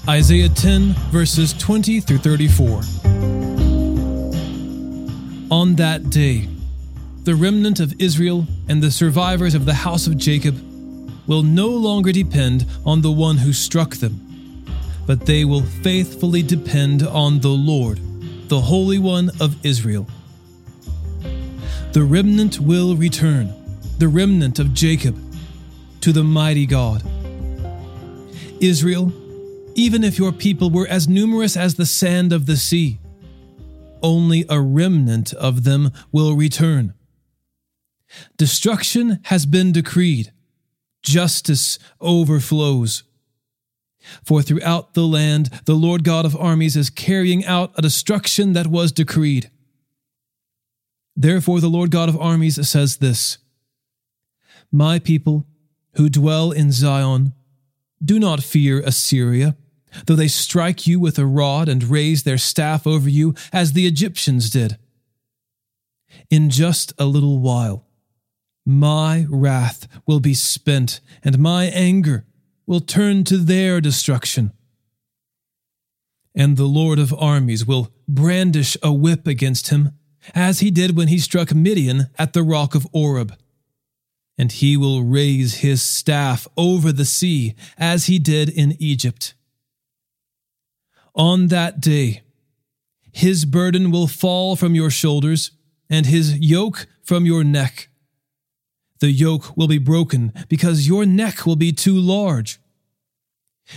Isaiah 0.08 0.50
10, 0.50 0.94
verses 1.12 1.54
20 1.54 2.00
through 2.00 2.18
34. 2.18 3.39
On 5.52 5.76
that 5.76 6.10
day, 6.10 6.48
the 7.24 7.36
remnant 7.36 7.80
of 7.80 8.00
Israel 8.00 8.48
and 8.68 8.82
the 8.82 8.92
survivors 8.92 9.56
of 9.56 9.66
the 9.66 9.74
house 9.74 10.08
of 10.08 10.18
Jacob 10.18 10.56
will 11.28 11.44
no 11.44 11.68
longer 11.68 12.12
depend 12.12 12.66
on 12.86 13.02
the 13.02 13.12
one 13.12 13.38
who 13.38 13.54
struck 13.54 13.96
them, 13.96 14.66
but 15.06 15.26
they 15.26 15.46
will 15.46 15.62
faithfully 15.62 16.44
depend 16.44 17.04
on 17.04 17.40
the 17.40 17.50
Lord, 17.50 18.00
the 18.48 18.62
Holy 18.62 19.00
One 19.00 19.32
of 19.40 19.64
Israel. 19.66 20.08
The 21.94 22.04
remnant 22.04 22.60
will 22.60 22.96
return, 22.96 23.54
the 23.98 24.08
remnant 24.08 24.60
of 24.60 24.74
Jacob, 24.74 25.18
to 26.02 26.12
the 26.12 26.24
mighty 26.24 26.66
God. 26.66 27.04
Israel 28.60 29.12
even 29.80 30.04
if 30.04 30.18
your 30.18 30.34
people 30.34 30.70
were 30.70 30.88
as 30.88 31.08
numerous 31.08 31.56
as 31.56 31.76
the 31.76 31.86
sand 31.86 32.34
of 32.34 32.46
the 32.46 32.58
sea. 32.58 33.00
Only 34.02 34.46
a 34.50 34.62
remnant 34.62 35.34
of 35.34 35.64
them 35.64 35.92
will 36.12 36.36
return. 36.36 36.94
Destruction 38.38 39.20
has 39.26 39.46
been 39.46 39.72
decreed, 39.72 40.32
justice 41.04 41.78
overflows. 42.02 43.04
For 44.24 44.42
throughout 44.42 44.94
the 44.94 45.06
land, 45.06 45.50
the 45.66 45.76
Lord 45.76 46.04
God 46.04 46.26
of 46.26 46.36
armies 46.36 46.76
is 46.76 46.90
carrying 46.90 47.46
out 47.46 47.74
a 47.78 47.82
destruction 47.82 48.54
that 48.54 48.68
was 48.68 48.92
decreed. 48.92 49.52
Therefore, 51.16 51.60
the 51.60 51.70
Lord 51.70 51.92
God 51.92 52.08
of 52.10 52.20
armies 52.20 52.68
says 52.68 52.98
this 52.98 53.40
My 54.72 55.00
people 55.00 55.46
who 55.94 56.10
dwell 56.10 56.52
in 56.52 56.72
Zion, 56.72 57.34
do 58.04 58.20
not 58.20 58.42
fear 58.42 58.80
Assyria 58.80 59.58
though 60.06 60.16
they 60.16 60.28
strike 60.28 60.88
you 60.88 61.00
with 61.00 61.18
a 61.18 61.26
rod 61.26 61.70
and 61.70 61.84
raise 61.84 62.24
their 62.24 62.38
staff 62.38 62.86
over 62.86 63.10
you, 63.10 63.34
as 63.52 63.74
the 63.74 63.88
Egyptians 63.88 64.50
did. 64.50 64.78
In 66.30 66.50
just 66.50 66.94
a 66.98 67.06
little 67.06 67.40
while, 67.40 67.86
my 68.66 69.26
wrath 69.30 69.88
will 70.06 70.20
be 70.20 70.34
spent, 70.34 71.00
and 71.24 71.40
my 71.40 71.66
anger 71.66 72.26
will 72.66 72.80
turn 72.80 73.24
to 73.26 73.38
their 73.38 73.82
destruction. 73.82 74.52
And 76.36 76.56
the 76.56 76.66
Lord 76.66 77.00
of 77.00 77.14
armies 77.14 77.66
will 77.66 77.92
brandish 78.08 78.78
a 78.84 78.94
whip 78.94 79.26
against 79.26 79.70
him, 79.70 79.94
as 80.36 80.60
he 80.60 80.70
did 80.70 80.96
when 80.96 81.08
he 81.08 81.18
struck 81.18 81.54
Midian 81.54 82.10
at 82.18 82.34
the 82.34 82.44
rock 82.44 82.76
of 82.76 82.88
Oreb. 82.94 83.34
And 84.38 84.52
he 84.52 84.78
will 84.78 85.04
raise 85.04 85.56
his 85.56 85.82
staff 85.82 86.48
over 86.56 86.92
the 86.92 87.06
sea, 87.06 87.56
as 87.78 88.06
he 88.06 88.20
did 88.20 88.50
in 88.50 88.76
Egypt 88.80 89.34
on 91.20 91.48
that 91.48 91.82
day, 91.82 92.22
his 93.12 93.44
burden 93.44 93.92
will 93.92 94.08
fall 94.08 94.56
from 94.56 94.74
your 94.74 94.90
shoulders 94.90 95.52
and 95.90 96.06
his 96.06 96.40
yoke 96.40 96.88
from 97.04 97.26
your 97.26 97.44
neck. 97.44 97.90
The 99.00 99.12
yoke 99.12 99.56
will 99.58 99.68
be 99.68 99.78
broken 99.78 100.34
because 100.48 100.88
your 100.88 101.06
neck 101.06 101.46
will 101.46 101.58
be 101.58 101.74
too 101.74 101.96
large. 101.96 102.60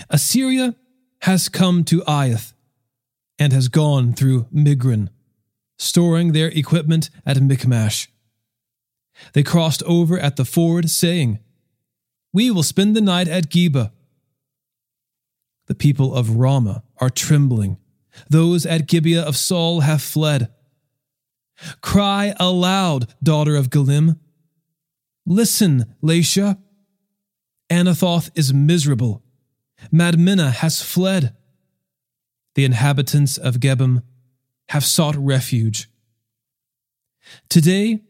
Assyria 0.09 0.76
has 1.22 1.48
come 1.48 1.83
to 1.85 2.02
Aiath 2.02 2.52
and 3.40 3.52
has 3.52 3.66
gone 3.66 4.12
through 4.12 4.44
Migron, 4.55 5.09
storing 5.78 6.33
their 6.33 6.48
equipment 6.48 7.11
at 7.26 7.42
Michmash. 7.42 8.09
They 9.33 9.42
crossed 9.42 9.83
over 9.83 10.16
at 10.16 10.37
the 10.37 10.44
ford, 10.44 10.90
saying, 10.90 11.40
We 12.33 12.52
will 12.52 12.62
spend 12.62 12.94
the 12.94 13.00
night 13.00 13.26
at 13.26 13.50
Geba 13.50 13.90
the 15.66 15.74
people 15.74 16.14
of 16.14 16.37
Ramah 16.37 16.83
are 17.03 17.11
trembling. 17.11 17.79
Those 18.31 18.65
at 18.65 18.87
Gibeah 18.87 19.23
of 19.23 19.37
Saul 19.37 19.81
have 19.81 20.01
fled. 20.01 20.53
Cry 21.81 22.33
aloud, 22.38 23.12
daughter 23.21 23.57
of 23.57 23.71
Gallim. 23.71 24.21
Listen, 25.27 25.97
Laishah. 26.01 26.59
Anathoth 27.69 28.31
is 28.37 28.55
miserable. 28.55 29.21
Madmenah 29.93 30.53
has 30.53 30.81
fled. 30.81 31.35
The 32.55 32.65
inhabitants 32.65 33.37
of 33.37 33.57
Gebim 33.57 34.05
have 34.69 34.85
sought 34.85 35.17
refuge. 35.17 35.88
Today, 37.49 38.03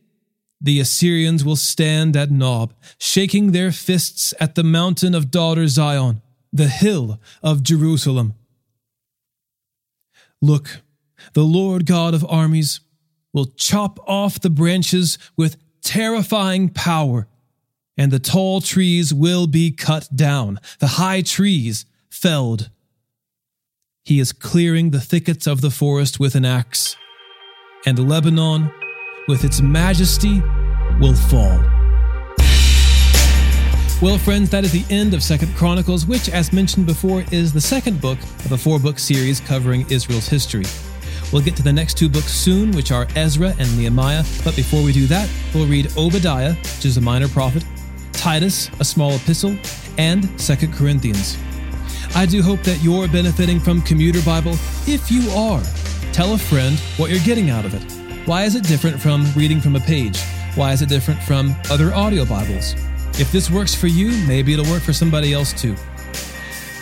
the 0.61 0.81
Assyrians 0.81 1.46
will 1.46 1.57
stand 1.57 2.14
at 2.14 2.31
Nob, 2.31 2.74
shaking 2.98 3.52
their 3.52 3.72
fists 3.72 4.35
at 4.38 4.55
the 4.55 4.64
mountain 4.64 5.14
of 5.14 5.31
daughter 5.31 5.66
Zion 5.66 6.20
the 6.52 6.68
hill 6.68 7.18
of 7.42 7.62
Jerusalem. 7.62 8.35
Look, 10.42 10.83
the 11.35 11.44
Lord 11.44 11.87
God 11.87 12.12
of 12.12 12.26
armies 12.28 12.81
will 13.33 13.46
chop 13.46 13.98
off 14.07 14.40
the 14.40 14.50
branches 14.50 15.16
with 15.37 15.57
terrifying 15.83 16.68
power, 16.68 17.28
and 17.96 18.11
the 18.11 18.18
tall 18.18 18.61
trees 18.61 19.14
will 19.14 19.46
be 19.46 19.70
cut 19.70 20.09
down, 20.14 20.59
the 20.81 20.98
high 20.98 21.22
trees 21.22 21.87
felled. 22.11 22.70
He 24.05 24.18
is 24.18 24.33
clearing 24.33 24.90
the 24.90 25.00
thickets 25.00 25.46
of 25.46 25.61
the 25.61 25.70
forest 25.70 26.18
with 26.18 26.35
an 26.35 26.44
axe, 26.44 26.96
and 27.87 28.09
Lebanon, 28.09 28.72
with 29.28 29.44
its 29.44 29.61
majesty, 29.61 30.42
will 31.00 31.14
fall. 31.14 31.81
Well, 34.02 34.18
friends, 34.18 34.50
that 34.50 34.64
is 34.64 34.72
the 34.72 34.84
end 34.92 35.14
of 35.14 35.22
Second 35.22 35.54
Chronicles, 35.54 36.06
which, 36.06 36.28
as 36.28 36.52
mentioned 36.52 36.86
before, 36.86 37.24
is 37.30 37.52
the 37.52 37.60
second 37.60 38.00
book 38.00 38.18
of 38.44 38.50
a 38.50 38.58
four 38.58 38.80
book 38.80 38.98
series 38.98 39.38
covering 39.38 39.88
Israel's 39.90 40.26
history. 40.26 40.64
We'll 41.32 41.42
get 41.42 41.54
to 41.54 41.62
the 41.62 41.72
next 41.72 41.98
two 41.98 42.08
books 42.08 42.32
soon, 42.32 42.72
which 42.72 42.90
are 42.90 43.06
Ezra 43.14 43.54
and 43.60 43.78
Nehemiah. 43.78 44.24
But 44.42 44.56
before 44.56 44.82
we 44.82 44.92
do 44.92 45.06
that, 45.06 45.30
we'll 45.54 45.68
read 45.68 45.96
Obadiah, 45.96 46.54
which 46.54 46.84
is 46.84 46.96
a 46.96 47.00
minor 47.00 47.28
prophet, 47.28 47.64
Titus, 48.12 48.70
a 48.80 48.84
small 48.84 49.12
epistle, 49.12 49.56
and 49.98 50.36
2 50.36 50.56
Corinthians. 50.72 51.38
I 52.16 52.26
do 52.26 52.42
hope 52.42 52.64
that 52.64 52.82
you're 52.82 53.06
benefiting 53.06 53.60
from 53.60 53.82
Commuter 53.82 54.20
Bible. 54.22 54.54
If 54.84 55.12
you 55.12 55.30
are, 55.30 55.62
tell 56.12 56.34
a 56.34 56.38
friend 56.38 56.76
what 56.96 57.08
you're 57.08 57.20
getting 57.20 57.50
out 57.50 57.64
of 57.64 57.72
it. 57.72 58.26
Why 58.26 58.42
is 58.46 58.56
it 58.56 58.64
different 58.64 59.00
from 59.00 59.32
reading 59.36 59.60
from 59.60 59.76
a 59.76 59.80
page? 59.80 60.20
Why 60.56 60.72
is 60.72 60.82
it 60.82 60.88
different 60.88 61.22
from 61.22 61.54
other 61.70 61.94
audio 61.94 62.24
Bibles? 62.24 62.74
If 63.18 63.31
this 63.31 63.51
works 63.51 63.75
for 63.75 63.88
you, 63.88 64.11
maybe 64.27 64.53
it'll 64.55 64.70
work 64.70 64.83
for 64.83 64.92
somebody 64.92 65.33
else 65.33 65.53
too. 65.53 65.77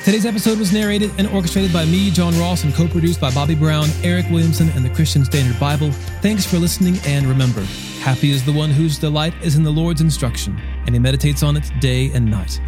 Today's 0.05 0.25
episode 0.25 0.59
was 0.59 0.73
narrated 0.73 1.11
and 1.19 1.29
orchestrated 1.29 1.73
by 1.73 1.85
me, 1.85 2.11
John 2.11 2.39
Ross, 2.39 2.65
and 2.65 2.75
co 2.75 2.89
produced 2.89 3.21
by 3.21 3.31
Bobby 3.33 3.55
Brown, 3.55 3.89
Eric 4.03 4.27
Williamson, 4.31 4.71
and 4.71 4.85
the 4.85 4.91
Christian 4.91 5.25
Standard 5.25 5.59
Bible. 5.61 5.91
Thanks 6.23 6.47
for 6.47 6.59
listening, 6.59 6.99
and 7.05 7.27
remember 7.27 7.63
happy 8.01 8.31
is 8.31 8.43
the 8.43 8.53
one 8.53 8.71
whose 8.71 8.99
delight 8.99 9.35
is 9.43 9.57
in 9.57 9.63
the 9.63 9.71
Lord's 9.71 10.01
instruction, 10.01 10.59
and 10.87 10.95
he 10.95 10.99
meditates 10.99 11.43
on 11.43 11.57
it 11.57 11.71
day 11.81 12.11
and 12.13 12.31
night. 12.31 12.59